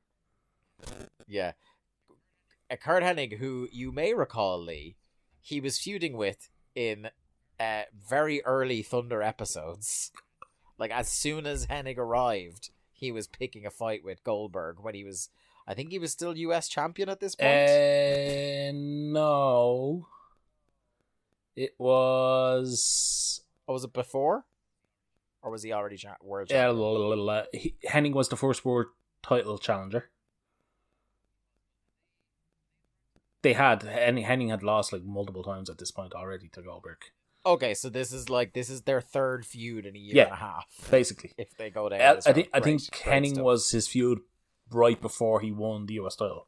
[1.28, 1.54] Yeah.
[2.70, 4.96] A Curt Hennig, who you may recall, Lee,
[5.42, 7.10] he was feuding with in
[7.60, 10.12] uh, very early Thunder episodes.
[10.78, 15.04] Like, as soon as Hennig arrived, he was picking a fight with Goldberg when he
[15.04, 15.30] was,
[15.68, 17.70] I think he was still US champion at this point.
[17.70, 20.08] Uh, no.
[21.56, 23.42] It was.
[23.70, 24.46] Or was it before?
[25.44, 26.80] Or was he already cha- world Yeah, champion?
[26.82, 27.44] la- la- la-.
[27.54, 28.88] He- Hennig was the first world
[29.22, 30.10] title challenger.
[33.44, 36.98] They had Hennig, Hennig had lost like multiple times at this point already to Goldberg.
[37.46, 40.24] Okay, so this is like, this is their third feud in a year Yeah.
[40.24, 40.66] and a half.
[40.90, 42.50] Basically, If they go down uh, I, this I think.
[42.52, 43.44] I think great Hennig stuff.
[43.44, 44.20] was his feud
[44.72, 46.48] right before he won the US title.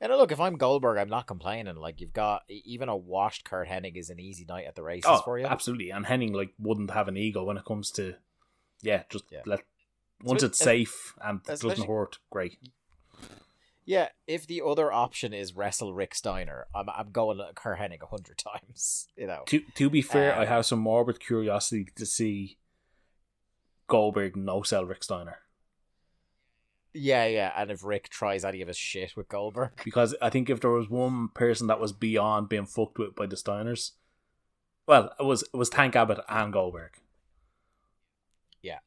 [0.00, 1.76] And look, if I'm Goldberg, I'm not complaining.
[1.76, 5.04] Like you've got even a washed Curt Hennig is an easy night at the races
[5.08, 5.46] Oh, for you.
[5.46, 5.90] absolutely.
[5.90, 8.14] And Hennig like wouldn't have an ego when it comes to,
[8.82, 9.42] yeah, just Yeah.
[9.46, 9.60] let
[10.22, 12.18] once So- it's safe and it doesn't hurt.
[12.30, 12.58] Great.
[13.86, 18.02] Yeah, if the other option is wrestle Rick Steiner, I'm I'm going to Curt Hennig
[18.02, 19.08] a hundred times.
[19.16, 22.58] You know, To to be fair, Um, I have some morbid curiosity to see
[23.86, 25.40] Goldberg no sell Rick Steiner
[26.94, 27.52] yeah, yeah.
[27.56, 30.70] And if Rick tries any of his shit with Goldberg, because I think if there
[30.70, 33.92] was one person that was beyond being fucked with by the Steiners,
[34.86, 36.92] well, it was it was Tank Abbott and Goldberg.
[38.62, 38.78] Yeah,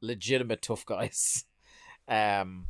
[0.00, 1.44] legitimate tough guys.
[2.08, 2.66] Um.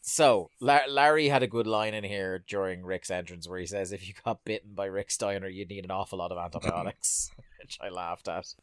[0.00, 3.90] So La- Larry had a good line in here during Rick's entrance where he says,
[3.90, 7.78] "If you got bitten by Rick Steiner, you'd need an awful lot of antibiotics," which
[7.80, 8.54] I laughed at.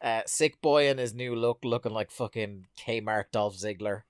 [0.00, 4.02] Uh, Sick boy in his new look, looking like fucking Kmart Dolph Ziggler.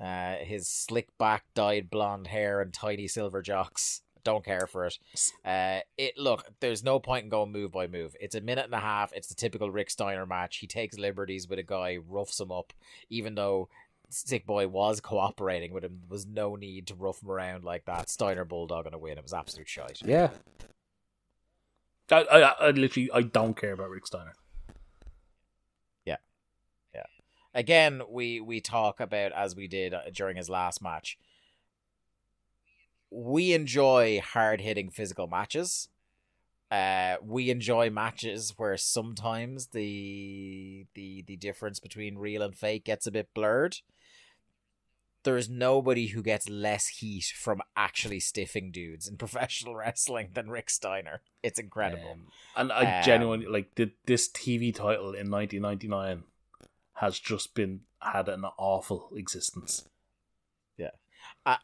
[0.00, 4.02] Uh, his slick back, dyed blonde hair, and tiny silver jocks.
[4.24, 4.98] Don't care for it.
[5.44, 6.44] Uh, it look.
[6.60, 8.16] There's no point in going move by move.
[8.20, 9.12] It's a minute and a half.
[9.12, 10.56] It's the typical Rick Steiner match.
[10.56, 12.72] He takes liberties with a guy, roughs him up,
[13.08, 13.68] even though
[14.10, 16.00] Sick Boy was cooperating with him.
[16.00, 18.08] There was no need to rough him around like that.
[18.08, 19.16] Steiner bulldog gonna win.
[19.18, 20.00] It was absolute shite.
[20.04, 20.30] Yeah.
[22.10, 24.34] I, I, I literally I don't care about Rick Steiner.
[27.56, 31.18] Again we we talk about as we did uh, during his last match
[33.10, 35.88] we enjoy hard-hitting physical matches
[36.70, 43.06] uh we enjoy matches where sometimes the the the difference between real and fake gets
[43.06, 43.78] a bit blurred
[45.24, 50.70] there's nobody who gets less heat from actually stiffing dudes in professional wrestling than Rick
[50.70, 51.20] Steiner.
[51.42, 52.12] It's incredible.
[52.12, 56.22] Um, and I Um, genuinely like the, this TV title in 1999
[56.96, 59.88] has just been had an awful existence.
[60.76, 60.90] Yeah.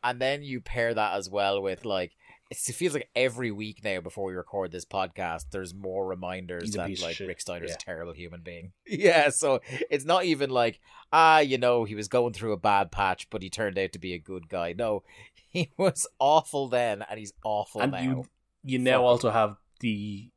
[0.03, 2.13] And then you pair that as well with like
[2.51, 7.01] it feels like every week now before we record this podcast there's more reminders that
[7.01, 7.77] like rick steiner's Yeah.
[7.77, 9.61] a terrible human being yeah so
[9.91, 10.79] it's not even like
[11.15, 13.99] ah you know he was going through a bad patch but he turned out to
[13.99, 15.03] be a good guy no
[15.49, 18.25] he was awful then and he's awful and now you
[18.65, 20.29] you now also have the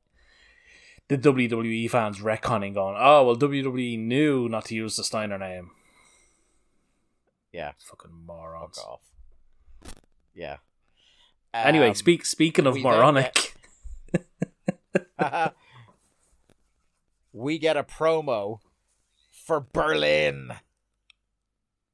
[1.08, 5.72] the WWE fans retconning going, oh well WWE knew not to use the Steiner name.
[7.52, 8.78] yeah Fucking morons.
[8.78, 9.02] fuck off
[10.34, 10.58] yeah
[11.54, 13.54] Anyway, Um, speak speaking of moronic,
[17.32, 18.60] we get a promo
[19.32, 20.52] for berlin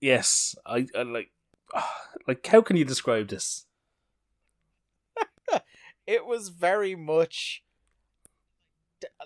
[0.01, 1.29] yes, I, I like
[2.27, 3.65] like how can you describe this?
[6.07, 7.63] it was very much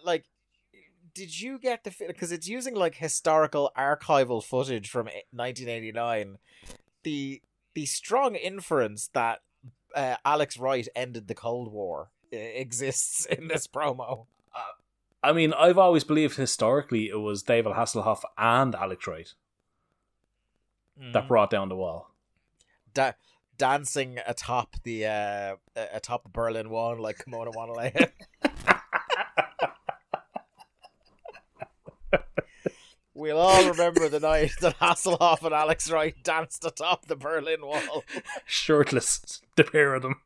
[0.03, 0.26] like
[1.13, 6.38] did you get the because it's using like historical archival footage from eh, 1989
[7.03, 7.41] the
[7.73, 9.41] the strong inference that
[9.95, 14.26] uh, Alex Wright ended the Cold War uh, exists in this promo
[15.23, 19.34] I mean, I've always believed historically it was David Hasselhoff and Alex Wright
[21.02, 21.11] Mm-hmm.
[21.11, 22.11] that brought down the wall.
[22.93, 23.14] da-
[23.57, 28.11] dancing atop the uh atop the Berlin Wall like Kimona Wanalaya.
[33.16, 38.04] We'll all remember the night that Hasselhoff and Alex Wright danced atop the Berlin Wall.
[38.46, 40.20] Shirtless, the pair of them.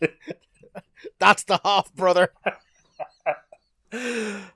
[1.18, 2.32] That's the Hoff brother.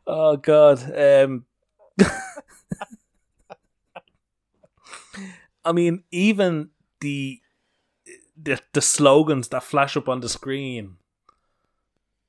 [0.06, 0.96] oh god.
[0.96, 1.44] Um
[5.64, 6.70] I mean, even
[7.00, 7.40] the,
[8.40, 10.98] the the slogans that flash up on the screen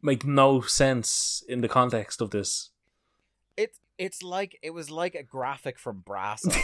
[0.02, 2.72] make no sense in the context of this.
[3.56, 6.56] It it's like it was like a graphic from Brasso.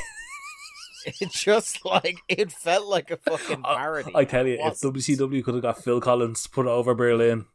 [1.05, 4.11] it just like it felt like a fucking parody.
[4.15, 7.45] I tell you, if WCW could have got Phil Collins put over Berlin,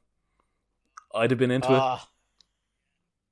[1.13, 1.75] I'd have been into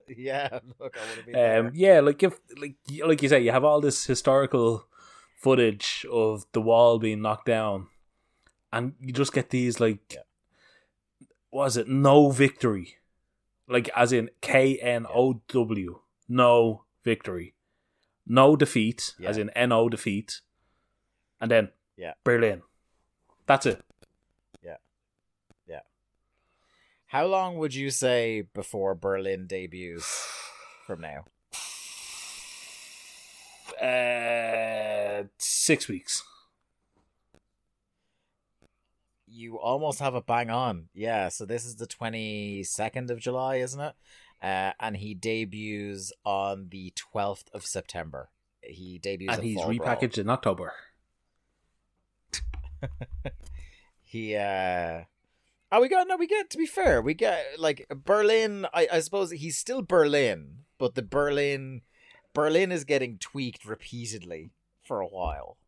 [0.09, 0.19] it.
[0.19, 1.35] yeah, look, I would have been.
[1.35, 1.71] Um, there.
[1.75, 2.75] yeah, like if like
[3.05, 4.87] like you say, you have all this historical
[5.37, 7.87] footage of the wall being knocked down,
[8.73, 10.21] and you just get these like, Yeah.
[11.51, 11.87] what is it?
[11.89, 12.97] No victory,
[13.69, 16.01] like as in K N O W,
[16.31, 17.55] no victory,
[18.27, 20.41] no defeat, as in N O defeat,
[21.41, 22.15] and then Yeah.
[22.25, 22.63] Berlin.
[23.47, 23.83] That's it.
[24.63, 24.77] Yeah,
[25.67, 25.81] yeah.
[27.07, 30.29] How long would you say before Berlin debuts
[30.87, 31.25] from now?
[33.81, 36.23] Uh, six weeks.
[39.27, 40.89] You almost have it bang on.
[40.93, 43.95] Yeah, so this is the 22nd of July, isn't it?
[44.43, 48.31] Uh, and he debuts on the 12th of September.
[48.63, 49.79] He debuts and he's Fall Brawl.
[49.79, 50.73] repackaged in October.
[54.11, 55.03] He uh
[55.71, 58.99] Oh we got no we get to be fair, we get like Berlin I, I
[58.99, 61.83] suppose he's still Berlin, but the Berlin
[62.35, 64.51] Berlin is getting tweaked repeatedly
[64.83, 65.59] for a while.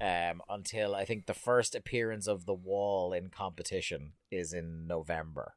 [0.00, 5.52] Um until I think the first appearance of the wall in competition is in November.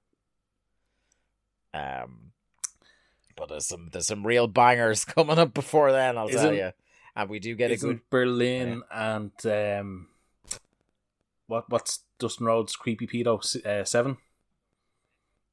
[1.74, 2.32] Um
[3.36, 6.72] but there's some there's some real bangers coming up before then, I'll tell Isn't- you.
[7.16, 10.08] And we do get a good Berlin and um,
[11.48, 14.18] what what's Dustin Rhodes' creepy pedo uh, seven?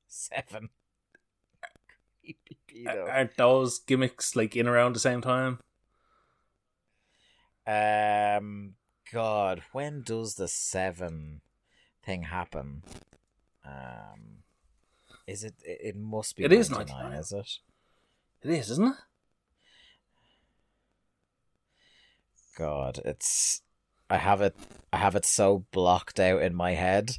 [0.07, 0.69] seven.
[2.23, 3.11] Creepy pedo.
[3.11, 5.59] Aren't those gimmicks like in around the same time?
[7.67, 8.75] Um,
[9.13, 11.41] God, when does the seven
[12.05, 12.85] thing happen?
[13.65, 14.45] Um,
[15.27, 15.55] is it?
[15.62, 16.44] It must be.
[16.44, 17.20] It is 99, 99.
[17.20, 18.48] is it?
[18.48, 18.97] It is, isn't it?
[22.57, 23.62] God, it's.
[24.09, 24.57] I have it.
[24.93, 27.16] I have it so blocked out in my head.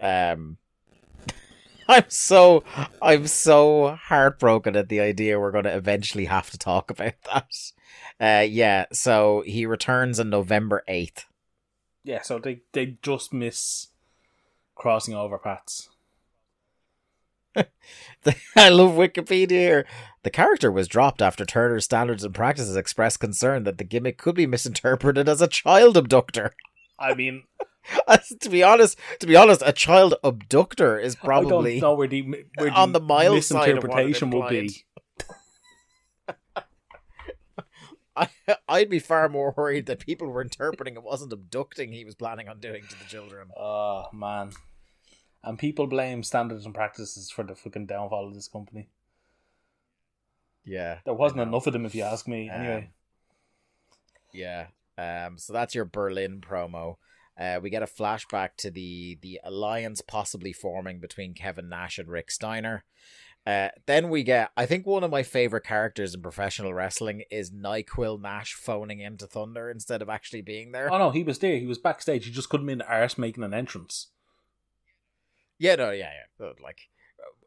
[0.00, 0.58] Um,
[1.88, 2.64] I'm so.
[3.00, 7.50] I'm so heartbroken at the idea we're going to eventually have to talk about that.
[8.20, 8.86] Uh, yeah.
[8.92, 11.24] So he returns on November eighth.
[12.04, 12.20] Yeah.
[12.22, 13.88] So they they just miss
[14.74, 15.88] crossing over paths.
[18.56, 19.86] I love Wikipedia here.
[20.22, 24.34] The character was dropped after Turner's Standards and Practices expressed concern that the gimmick could
[24.34, 26.54] be misinterpreted as a child abductor.
[26.98, 27.44] I mean,
[28.40, 32.08] to be honest, to be honest, a child abductor is probably I don't know where
[32.08, 34.84] the where on the mild side of what it misinterpretation will be.
[38.16, 38.28] I,
[38.68, 42.48] I'd be far more worried that people were interpreting it wasn't abducting he was planning
[42.48, 43.48] on doing to the children.
[43.56, 44.50] Oh man.
[45.44, 48.88] And people blame standards and practices for the fucking downfall of this company.
[50.64, 52.50] Yeah, There wasn't enough of them, if you ask me.
[52.50, 52.90] Um, Anyway,
[54.32, 54.66] Yeah.
[54.98, 55.38] Um.
[55.38, 56.96] So that's your Berlin promo.
[57.38, 62.08] Uh, we get a flashback to the the alliance possibly forming between Kevin Nash and
[62.08, 62.84] Rick Steiner.
[63.46, 67.50] Uh, then we get, I think one of my favorite characters in professional wrestling is
[67.50, 70.92] Nyquil Nash phoning into Thunder instead of actually being there.
[70.92, 71.56] oh no, he was there.
[71.56, 72.26] He was backstage.
[72.26, 74.08] He just couldn't be in the arse making an entrance.
[75.58, 76.10] Yeah, no, yeah,
[76.40, 76.50] yeah.
[76.62, 76.88] Like,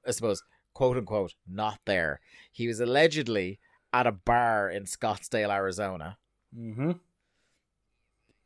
[0.08, 0.44] I suppose,
[0.74, 2.20] quote unquote, not there.
[2.52, 3.60] He was allegedly
[3.94, 6.18] at a bar in Scottsdale, Arizona.
[6.58, 6.92] Mm-hmm.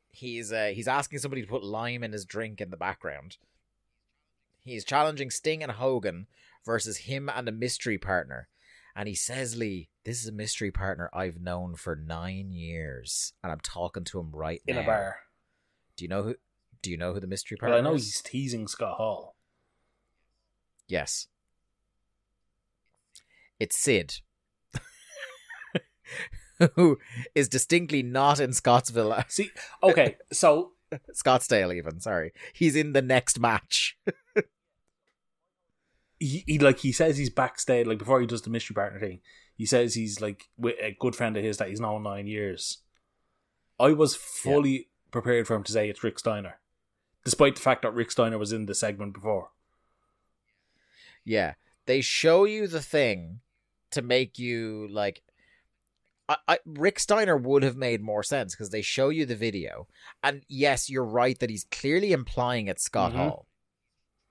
[0.09, 3.37] He's uh, he's asking somebody to put lime in his drink in the background.
[4.63, 6.27] He's challenging Sting and Hogan
[6.65, 8.47] versus him and a mystery partner.
[8.95, 13.33] And he says, Lee, this is a mystery partner I've known for nine years.
[13.43, 14.83] And I'm talking to him right In now.
[14.83, 15.15] a bar.
[15.97, 16.35] Do you know who
[16.81, 18.05] do you know who the mystery Well, partner I know is?
[18.05, 19.34] he's teasing Scott Hall.
[20.87, 21.27] Yes.
[23.59, 24.15] It's Sid.
[26.75, 26.97] who
[27.33, 29.51] is distinctly not in Scottsville See,
[29.83, 30.71] okay, so
[31.13, 32.33] Scottsdale even, sorry.
[32.53, 33.97] He's in the next match.
[36.19, 39.21] he, he like he says he's backstage like before he does the mystery partner thing.
[39.57, 42.79] He says he's like with a good friend of his that he's known nine years.
[43.79, 46.59] I was fully prepared for him to say it's Rick Steiner,
[47.23, 49.49] despite the fact that Rick Steiner was in the segment before.
[51.25, 51.53] Yeah.
[51.85, 53.41] They show you the thing
[53.91, 55.21] to make you like
[56.27, 59.87] I, I Rick Steiner would have made more sense because they show you the video.
[60.23, 63.15] And yes, you're right that he's clearly implying it's Scott Mhm.
[63.17, 63.47] Hall.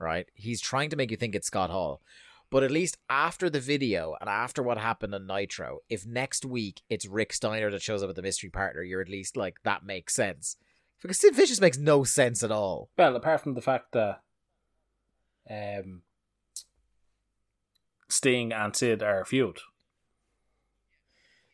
[0.01, 0.27] Right?
[0.35, 2.01] He's trying to make you think it's Scott Hall.
[2.51, 6.83] But at least after the video and after what happened on Nitro, if next week
[6.89, 9.85] it's Rick Steiner that shows up at the mystery partner, you're at least like that
[9.85, 10.57] makes sense.
[11.01, 12.91] Because Sid Vicious makes no sense at all.
[12.99, 14.21] Well, apart from the fact that
[15.51, 16.03] um,
[18.15, 19.59] Sting and Sid are feud.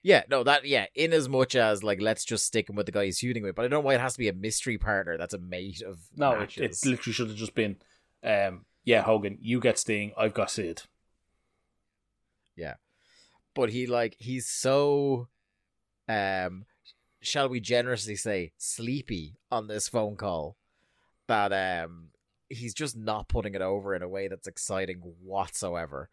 [0.03, 0.87] Yeah, no, that yeah.
[0.95, 3.55] In as much as like, let's just stick him with the guy he's feuding with,
[3.55, 5.83] but I don't know why it has to be a mystery partner that's a mate
[5.83, 7.77] of No, it, it literally should have just been,
[8.25, 10.83] um, yeah, Hogan, you get Sting, I've got Sid.
[12.57, 12.75] Yeah.
[13.55, 15.29] But he like he's so
[16.09, 16.65] um
[17.21, 20.57] shall we generously say sleepy on this phone call
[21.27, 22.09] that um
[22.49, 26.09] he's just not putting it over in a way that's exciting whatsoever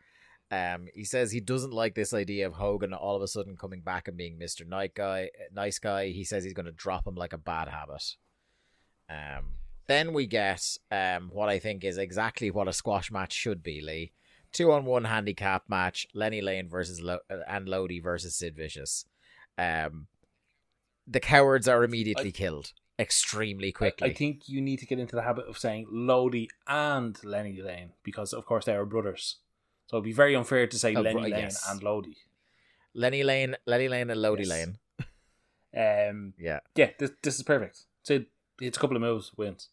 [0.51, 3.81] um he says he doesn't like this idea of Hogan all of a sudden coming
[3.81, 4.67] back and being Mr.
[4.67, 8.15] Night Guy nice guy he says he's going to drop him like a bad habit
[9.09, 9.45] um
[9.87, 13.81] then we get um what I think is exactly what a squash match should be
[13.81, 14.11] Lee
[14.51, 19.05] two on one handicap match Lenny Lane versus Lo- uh, and Lodi versus Sid Vicious.
[19.57, 20.07] Um,
[21.07, 24.09] the cowards are immediately I- killed extremely I, quickly.
[24.09, 27.91] I think you need to get into the habit of saying Lodi and Lenny Lane
[28.03, 29.37] because, of course, they are brothers.
[29.87, 31.67] So it'd be very unfair to say Oh, Lenny right, Lane yes.
[31.69, 32.15] and Lodi.
[32.93, 34.49] Lenny Lane, Lenny Lane, and Lodi Yes.
[34.49, 34.77] Lane.
[35.75, 37.85] Um, Yeah, yeah, this, this is perfect.
[38.03, 38.23] So
[38.61, 39.69] it's a couple of moves, wins.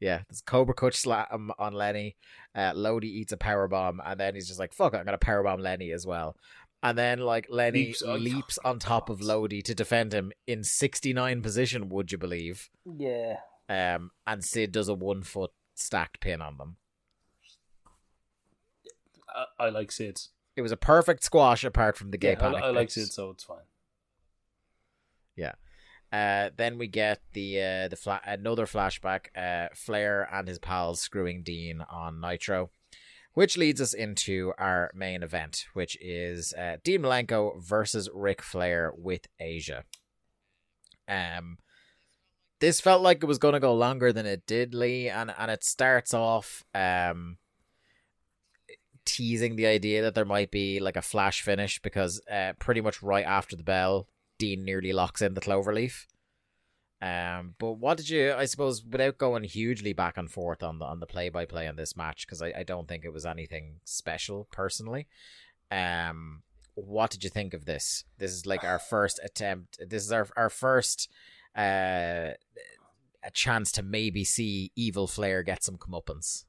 [0.00, 0.22] yeah.
[0.28, 2.16] There's Cobra Clutch slam on Lenny.
[2.54, 5.18] Uh, Lodi eats a power bomb, and then he's just like, "Fuck, it, I'm gonna
[5.18, 6.36] power bomb Lenny as well."
[6.82, 11.40] And then like Lenny Leaps- leaps, on top of Lodi to defend him in 69
[11.42, 11.88] position.
[11.90, 12.70] Would you believe?
[12.84, 13.36] Yeah.
[13.68, 16.76] Um, and Sid does a one foot stacked pin on them.
[19.34, 20.30] I, I like Sid's.
[20.56, 22.62] It was a perfect squash apart from the gay Yeah, I, panic.
[22.62, 22.94] I like bits.
[22.94, 23.64] Sid, so it's fine.
[25.36, 25.52] Yeah.
[26.12, 29.26] Uh, then we get the uh, the fla- another flashback.
[29.34, 32.70] Uh, Flair and his pals screwing Dean on Nitro,
[33.32, 38.92] which leads us into our main event, which is uh, Dean Malenko versus Ric Flair
[38.94, 39.84] with Asia.
[41.08, 41.56] Um,
[42.60, 45.50] this felt like it was going to go longer than it did, Lee, and and
[45.50, 47.38] it starts off um
[49.04, 53.02] teasing the idea that there might be like a flash finish because uh, pretty much
[53.02, 54.08] right after the bell,
[54.38, 56.06] Dean nearly locks in the cloverleaf.
[57.00, 58.32] Um, but what did you?
[58.32, 61.66] I suppose without going hugely back and forth on the on the play by play
[61.66, 65.08] on this match because I, I don't think it was anything special personally.
[65.72, 66.42] Um,
[66.74, 68.04] what did you think of this?
[68.18, 69.80] This is like our first attempt.
[69.84, 71.10] This is our our first
[71.56, 72.30] uh
[73.24, 76.44] a chance to maybe see Evil Flair get some comeuppance.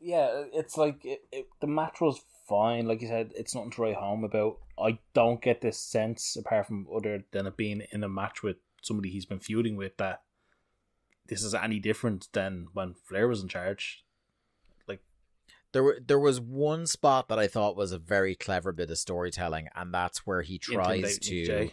[0.00, 2.86] Yeah, it's like it, it, the match was fine.
[2.86, 4.58] Like you said, it's nothing to write home about.
[4.78, 8.56] I don't get this sense, apart from other than it being in a match with
[8.82, 10.22] somebody he's been feuding with, that
[11.26, 14.04] this is any different than when Flair was in charge.
[14.88, 15.00] Like,
[15.72, 18.98] There were there was one spot that I thought was a very clever bit of
[18.98, 21.70] storytelling, and that's where he tries to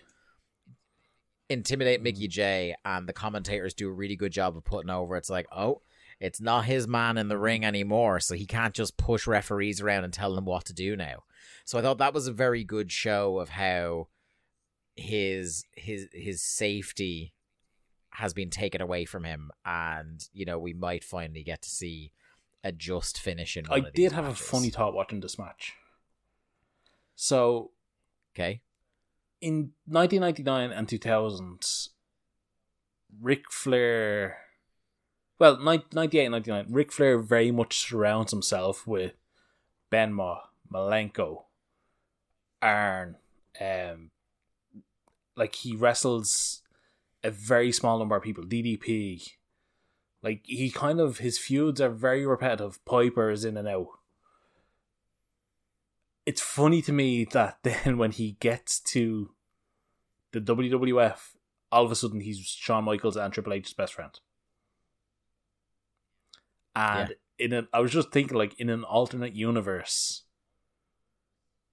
[1.50, 2.02] intimidate.
[2.02, 2.32] Mickey mm-hmm.
[2.32, 5.16] J, and the commentators do a really good job of putting over.
[5.16, 5.82] It's like, oh,
[6.20, 10.04] it's not his man in the ring anymore, so he can't just push referees around
[10.04, 11.24] and tell them what to do now.
[11.66, 14.08] So I thought that was a very good show of how
[14.96, 17.34] his his his safety
[18.12, 22.12] has been taken away from him, and you know we might finally get to see
[22.64, 23.66] a just finish in.
[23.66, 24.42] One I did have matches.
[24.42, 25.74] a funny thought watching this match.
[27.16, 27.72] So,
[28.36, 28.62] Okay.
[29.42, 31.60] in 1999 and 2000,
[33.22, 34.38] Ric Flair,
[35.40, 39.14] well, 98 and 99, Ric Flair very much surrounds himself with
[39.92, 40.40] Benma,
[40.72, 41.44] Malenko,
[42.62, 43.18] Arn.
[43.60, 44.12] Um,
[45.36, 46.62] like he wrestles
[47.24, 48.44] a very small number of people.
[48.44, 49.34] DDP.
[50.24, 52.84] Like he kind of his feuds are very repetitive.
[52.86, 53.88] Piper is in and out.
[56.26, 59.32] It's funny to me that then when he gets to
[60.32, 61.36] the WWF,
[61.72, 64.20] all of a sudden he's Shawn Michaels and Triple H's best friend.
[66.78, 70.24] And in an, I was just thinking, like in an alternate universe,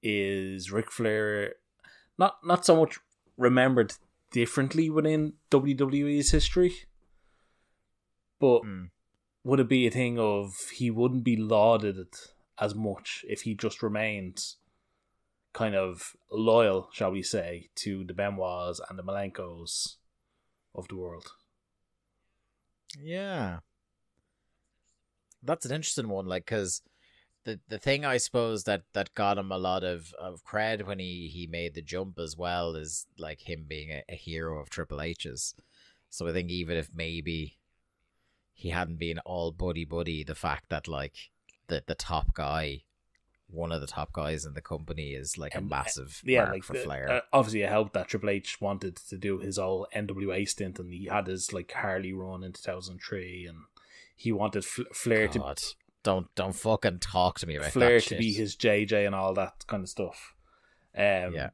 [0.02, 1.54] is Ric Flair
[2.18, 2.98] not not so much
[3.36, 3.94] remembered
[4.30, 6.74] differently within WWE's history,
[8.38, 8.90] but Mm.
[9.44, 12.08] would it be a thing of he wouldn't be lauded
[12.58, 14.54] as much if he just remained
[15.52, 19.96] kind of loyal, shall we say, to the Benoits and the Malenkos
[20.74, 21.32] of the world?
[23.00, 23.60] Yeah.
[25.44, 26.82] That's an interesting one, like, because
[27.44, 30.98] the, the thing I suppose that, that got him a lot of, of cred when
[30.98, 34.70] he, he made the jump as well is like him being a, a hero of
[34.70, 35.54] Triple H's.
[36.08, 37.58] So I think even if maybe
[38.54, 41.14] he hadn't been all buddy buddy, the fact that like
[41.66, 42.82] the, the top guy,
[43.50, 46.50] one of the top guys in the company is like a And, uh, massive Yeah,
[46.50, 47.10] like for the- Flair.
[47.10, 50.90] uh, obviously it helped that Triple H wanted to do his whole NWA stint, and
[50.92, 53.58] he had his like Harley run in two thousand three, and
[54.14, 55.60] he wanted Fl- Flair to God,
[56.02, 59.66] don't don't fucking talk to me about Flair to be his JJ and all that
[59.66, 60.34] kind of stuff.
[60.96, 61.50] Um, Yeah.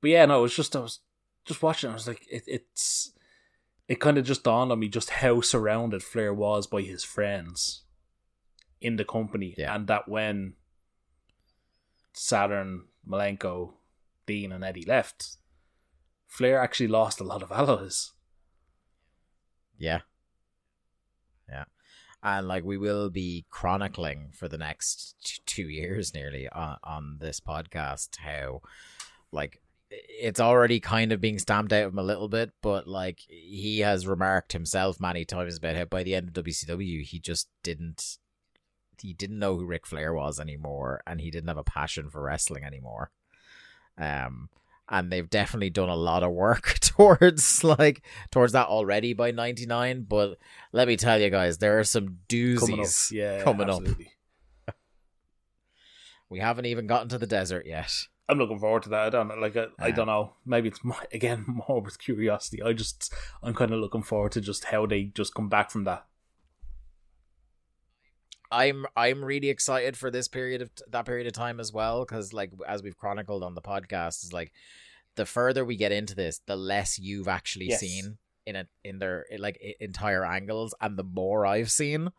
[0.00, 1.00] But yeah, no, it was just I was
[1.46, 1.90] just watching.
[1.90, 3.12] I was like, it, it's
[3.88, 7.82] it kind of just dawned on me just how surrounded Flair was by his friends
[8.80, 9.74] in the company, Yeah.
[9.74, 10.54] and that when
[12.12, 13.74] Saturn, Malenko,
[14.26, 15.36] Dean, and Eddie left,
[16.26, 18.12] Flair actually lost a lot of allies.
[19.78, 20.00] Yeah.
[22.24, 27.18] And like we will be chronicling for the next t- two years nearly on, on
[27.20, 28.62] this podcast how
[29.30, 29.60] like
[29.90, 33.80] it's already kind of being stamped out of him a little bit, but like he
[33.80, 38.16] has remarked himself many times about how by the end of WCW he just didn't
[39.00, 42.22] he didn't know who Ric Flair was anymore and he didn't have a passion for
[42.22, 43.10] wrestling anymore.
[43.98, 44.48] Um
[44.88, 50.02] and they've definitely done a lot of work towards like towards that already by 99
[50.08, 50.38] but
[50.72, 53.82] let me tell you guys there are some doozies Coming up, yeah, coming up.
[56.28, 57.90] we haven't even gotten to the desert yet
[58.28, 59.00] I'm looking forward to that.
[59.00, 59.56] I don't like.
[59.56, 60.32] I, I don't know.
[60.46, 62.62] Maybe it's more, again more with curiosity.
[62.62, 63.12] I just
[63.42, 66.06] I'm kind of looking forward to just how they just come back from that.
[68.50, 72.32] I'm i'm really excited for this period of that period of time as well because
[72.32, 74.52] like as we've chronicled on the podcast is like
[75.16, 77.80] the further we get into this the less you've actually Yes.
[77.80, 82.10] seen in it in their like entire angles and the more i've seen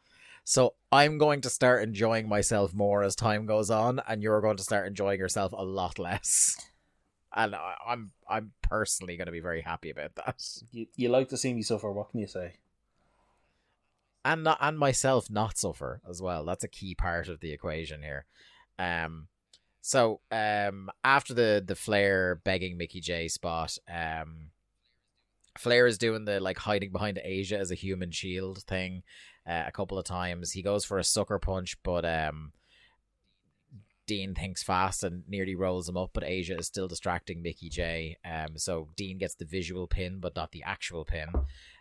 [0.44, 4.58] so i'm going to start enjoying myself more as time goes on and you're going
[4.58, 6.58] to start enjoying yourself a lot less
[7.36, 11.30] and I, i'm i'm personally going to be very happy about that You, you like
[11.30, 11.92] to see me suffer.
[11.92, 12.54] What can you say?
[14.26, 16.44] And not and myself not suffer as well.
[16.44, 18.26] That's a key part of the equation here.
[18.80, 19.28] Um,
[19.82, 24.50] so um, after the the Flair begging Mickey Jay spot, um,
[25.60, 29.04] Flair is doing the like hiding behind Asia as a human shield thing
[29.48, 30.54] uh, a couple of times.
[30.54, 32.52] He goes for a sucker punch, but um,
[34.08, 38.18] Dean thinks fast and nearly rolls him up, but Asia is still distracting Mickey Jay.
[38.26, 41.30] Um, so Dean gets the visual pin, but not the actual pin.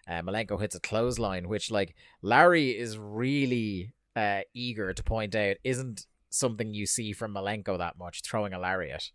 [0.06, 5.56] Uh, Malenko hits a clothesline, which like Larry is really uh, eager to point out
[5.64, 9.10] isn't something you see from Malenko that much, throwing a lariat.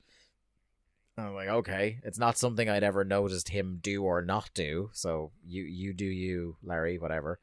[1.18, 4.90] I'm like, okay, it's not something I'd ever noticed him do or not do.
[4.94, 7.40] So you you do you, Larry, whatever.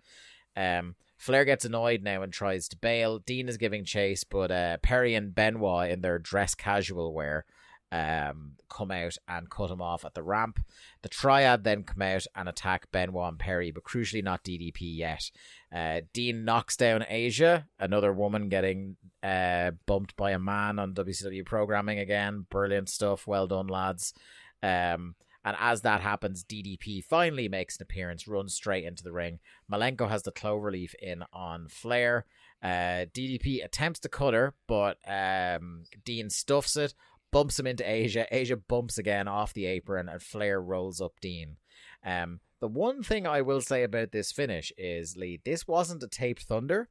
[0.56, 3.18] Um, Flair gets annoyed now and tries to bail.
[3.18, 7.44] Dean is giving chase, but uh, Perry and Benoit in their dress casual wear
[7.92, 10.60] um, come out and cut him off at the ramp.
[11.02, 15.30] The Triad then come out and attack Benoit and Perry, but crucially not DDP yet.
[15.74, 21.44] Uh, Dean knocks down Asia, another woman getting uh, bumped by a man on WCW
[21.44, 22.46] programming again.
[22.50, 23.26] Brilliant stuff.
[23.26, 24.14] Well done, lads.
[24.62, 25.14] Um,
[25.44, 29.38] and as that happens, DDP finally makes an appearance, runs straight into the ring.
[29.70, 32.26] Malenko has the cloverleaf in on Flair.
[32.60, 36.94] Uh, DDP attempts to cut her, but um, Dean stuffs it,
[37.30, 38.26] bumps him into Asia.
[38.30, 41.56] Asia bumps again off the apron, and Flair rolls up Dean.
[42.04, 46.08] Um, the one thing I will say about this finish is, Lee, this wasn't a
[46.08, 46.88] taped thunder.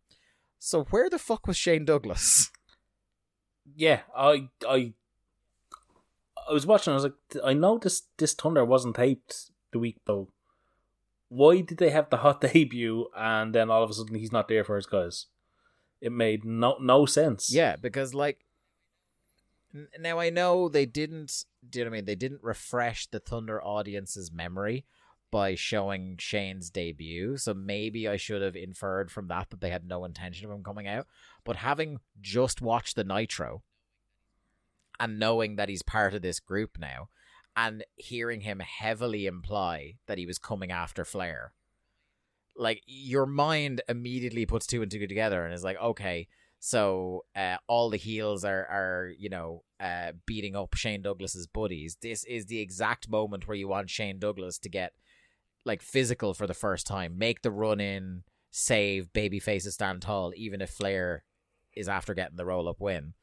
[0.59, 2.51] So where the fuck was Shane Douglas?
[3.75, 4.93] Yeah, I I
[6.47, 6.91] I was watching.
[6.91, 7.13] I was like,
[7.43, 10.29] I know this this Thunder wasn't taped the week though.
[11.29, 14.47] Why did they have the hot debut and then all of a sudden he's not
[14.47, 15.27] there for his guys?
[15.99, 17.51] It made no no sense.
[17.51, 18.44] Yeah, because like
[19.99, 21.45] now I know they didn't.
[21.67, 22.05] Do you know what I mean?
[22.05, 24.85] They didn't refresh the Thunder audience's memory
[25.31, 27.37] by showing Shane's debut.
[27.37, 30.63] So maybe I should have inferred from that that they had no intention of him
[30.63, 31.07] coming out.
[31.43, 33.63] But having just watched the Nitro
[34.99, 37.09] and knowing that he's part of this group now,
[37.55, 41.53] and hearing him heavily imply that he was coming after Flair,
[42.55, 46.27] like your mind immediately puts two and two together and is like, okay,
[46.65, 51.97] so uh, all the heels are are you know uh, beating up Shane Douglas's buddies.
[52.01, 54.93] This is the exact moment where you want Shane Douglas to get
[55.63, 60.33] like physical for the first time, make the run in, save baby faces stand tall,
[60.35, 61.23] even if Flair
[61.75, 63.13] is after getting the roll up win,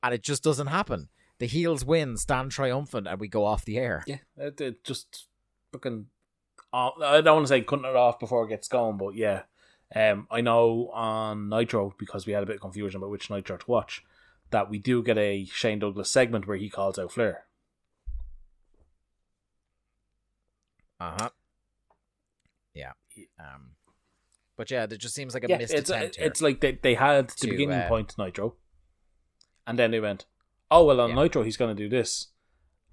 [0.00, 1.08] and it just doesn't happen.
[1.40, 4.04] The heels win, stand triumphant, and we go off the air.
[4.06, 4.18] yeah.
[4.36, 5.26] It, it just
[5.72, 6.06] fucking.
[6.72, 9.42] Uh, I don't want to say cutting it off before it gets going, but yeah.
[9.94, 13.56] Um, I know on Nitro because we had a bit of confusion about which Nitro
[13.56, 14.04] to watch
[14.50, 17.46] that we do get a Shane Douglas segment where he calls out Flair.
[21.00, 21.30] Uh huh.
[22.74, 22.92] Yeah.
[23.38, 23.72] Um.
[24.56, 26.26] But yeah, there just seems like a yeah, missed it's attempt here.
[26.26, 28.54] it's like they they had the to, beginning uh, point Nitro,
[29.66, 30.26] and then they went,
[30.70, 31.16] oh well, on Yeah.
[31.16, 32.28] Nitro he's going to do this,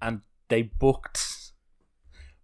[0.00, 1.52] and they booked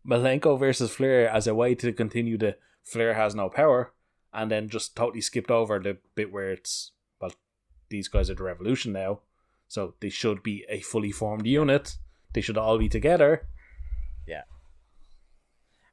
[0.09, 3.93] Malenko versus Flair as a way to continue the Flair has no power,
[4.33, 7.33] and then just totally skipped over the bit where it's well,
[7.89, 9.21] these guys are the Revolution now,
[9.67, 11.97] so they should be a fully formed unit.
[12.35, 13.49] They should all be together.
[14.27, 14.43] Yeah.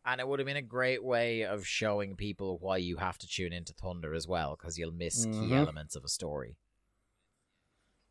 [0.06, 3.28] And it would have been a great way of showing people why you have to
[3.28, 5.57] tune into Thunder as well, because you'll miss key Mhm.
[5.57, 6.57] elements of a story.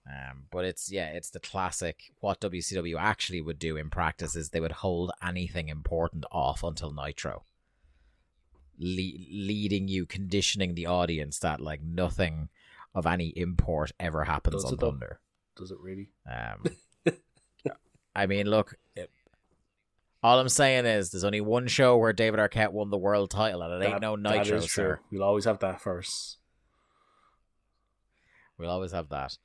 [0.06, 2.12] Um, but it's yeah, it's the classic.
[2.20, 6.92] What WCW actually would do in practice is they would hold anything important off until
[6.92, 7.44] Nitro,
[8.78, 12.48] Le- leading you, conditioning the audience that like nothing
[12.94, 14.90] of any import ever happens Does on though?
[14.90, 15.20] Thunder.
[15.56, 16.10] Does it really?
[16.30, 16.64] Um,
[18.16, 19.10] I mean, look, it,
[20.22, 23.62] all I'm saying is there's only one show where David Arquette won the world title,
[23.62, 24.96] and it ain't no that Nitro, is sir.
[24.96, 25.18] true.
[25.18, 26.38] We'll always have that first.
[28.58, 29.36] We'll always have that.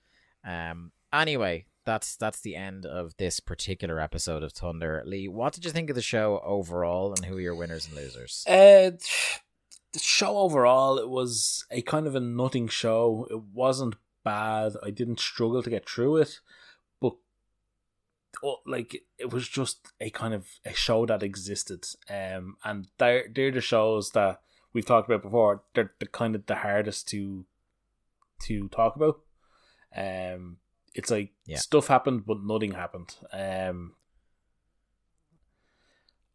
[0.45, 0.91] Um.
[1.11, 5.03] Anyway, that's that's the end of this particular episode of Thunder.
[5.05, 7.95] Lee, what did you think of the show overall, and who are your winners and
[7.95, 8.43] losers?
[8.47, 8.91] Uh,
[9.93, 13.27] the show overall, it was a kind of a nutting show.
[13.29, 14.73] It wasn't bad.
[14.83, 16.39] I didn't struggle to get through it,
[17.01, 17.13] but
[18.43, 21.85] oh, like it was just a kind of a show that existed.
[22.09, 24.41] Um, and they're they're the shows that
[24.73, 25.63] we've talked about before.
[25.73, 27.45] They're the kind of the hardest to
[28.43, 29.21] to talk about.
[29.95, 30.57] Um,
[30.95, 31.57] it's like Yeah.
[31.57, 33.15] stuff happened, but nothing happened.
[33.31, 33.95] Um,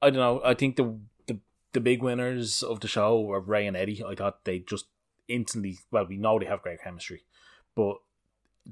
[0.02, 0.40] I don't know.
[0.44, 1.38] I think the the
[1.72, 4.04] the big winners of the show were Rey and Eddie.
[4.04, 4.86] I thought they just
[5.28, 5.78] instantly.
[5.90, 7.24] Well, we know they have great chemistry,
[7.74, 7.96] but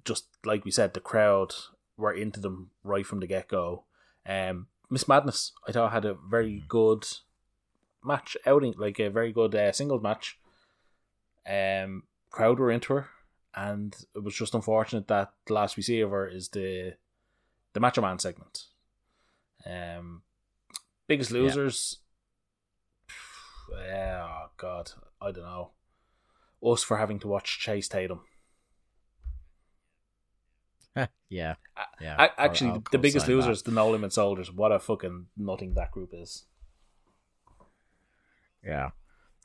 [0.04, 1.54] just like we said, the crowd
[1.96, 3.84] were into them right from the get go.
[4.26, 7.04] Um, Miss Madness, I thought had a very good
[8.04, 10.38] match outing, like a very good uh, singles match.
[11.46, 13.08] Um, crowd were into her,
[13.54, 16.94] and it was just unfortunate that the last we see of her is the
[17.72, 18.64] the Macho Man segment.
[19.66, 20.22] Um,
[21.06, 21.98] biggest losers.
[23.86, 25.70] Yeah, oh God, I don't know.
[26.62, 28.20] Us for having to watch Chase Tatum.
[31.30, 31.54] yeah,
[31.98, 32.16] yeah.
[32.18, 33.32] I, I'll- actually, I'll the biggest that.
[33.32, 34.52] losers, the No Limit Soldiers.
[34.52, 36.44] What a fucking nothing that group is.
[38.62, 38.90] Yeah.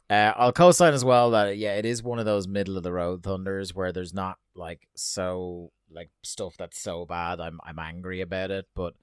[0.09, 2.93] Uh, I'll co-sign as well that yeah, it is one of those middle of the
[2.93, 8.21] road thunders where there's not like so like stuff that's so bad I'm I'm angry
[8.21, 8.93] about it, but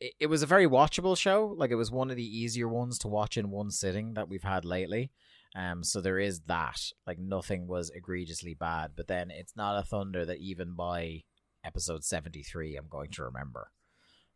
[0.00, 1.54] it, it was a very watchable show.
[1.56, 4.42] Like it was one of the easier ones to watch in one sitting that we've
[4.42, 5.12] had lately.
[5.54, 6.80] Um, so there is that.
[7.06, 11.22] Like nothing was egregiously bad, but then it's not a thunder that even by
[11.64, 13.70] episode seventy three I'm going to remember.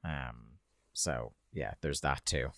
[0.05, 0.59] Um,
[0.93, 2.51] so yeah, there's that too.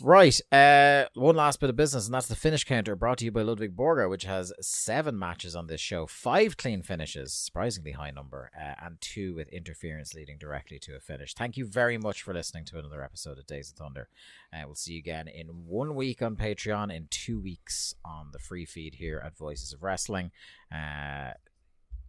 [0.00, 0.40] Right.
[0.52, 3.42] Uh, one last bit of business, and that's the finish counter brought to you by
[3.42, 8.52] Ludwig Borga, which has seven matches on this show, five clean finishes, surprisingly high number,
[8.56, 11.34] uh, and two with interference leading directly to a finish.
[11.34, 14.08] Thank you very much for listening to another episode of Days of Thunder.
[14.52, 18.38] Uh, we'll see you again in one week on Patreon, in two weeks on the
[18.38, 20.30] free feed here at Voices of Wrestling.
[20.72, 21.32] Uh,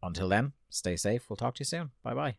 [0.04, 1.30] until then, stay safe.
[1.30, 1.92] We'll talk to you soon.
[2.04, 2.36] Bye bye.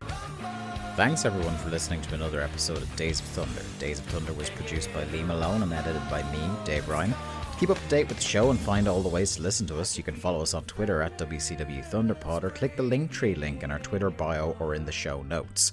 [0.97, 3.63] Thanks everyone for listening to another episode of Days of Thunder.
[3.79, 7.13] Days of Thunder was produced by Lee Malone and edited by me, Dave Ryan.
[7.13, 9.67] To keep up to date with the show and find all the ways to listen
[9.69, 13.37] to us, you can follow us on Twitter at WCW Thunderpod or click the Linktree
[13.37, 15.73] link in our Twitter bio or in the show notes.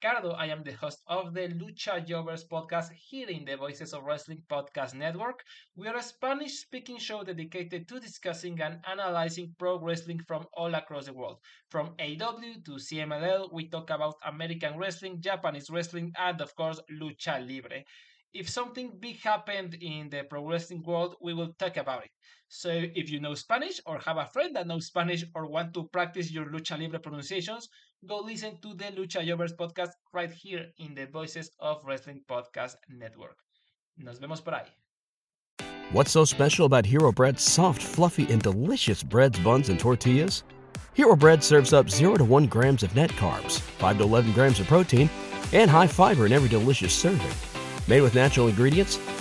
[0.00, 0.30] Ricardo.
[0.30, 4.44] I am the host of the Lucha Jovers podcast here in the Voices of Wrestling
[4.48, 5.42] Podcast Network.
[5.74, 10.72] We are a Spanish speaking show dedicated to discussing and analyzing pro wrestling from all
[10.76, 11.38] across the world.
[11.68, 17.44] From AW to CMLL, we talk about American wrestling, Japanese wrestling, and of course, Lucha
[17.44, 17.82] Libre.
[18.32, 22.10] If something big happened in the pro wrestling world, we will talk about it.
[22.48, 25.84] So if you know Spanish or have a friend that knows Spanish or want to
[25.92, 27.68] practice your lucha libre pronunciations,
[28.06, 32.76] go listen to the Lucha Jovers podcast right here in the Voices of Wrestling Podcast
[32.88, 33.36] Network.
[33.98, 34.68] Nos vemos por ahí.
[35.92, 40.42] What's so special about Hero Bread's soft, fluffy, and delicious breads, buns, and tortillas?
[40.94, 44.58] Hero Bread serves up 0 to 1 grams of net carbs, 5 to 11 grams
[44.58, 45.10] of protein,
[45.52, 47.30] and high fiber in every delicious serving.
[47.86, 48.98] Made with natural ingredients,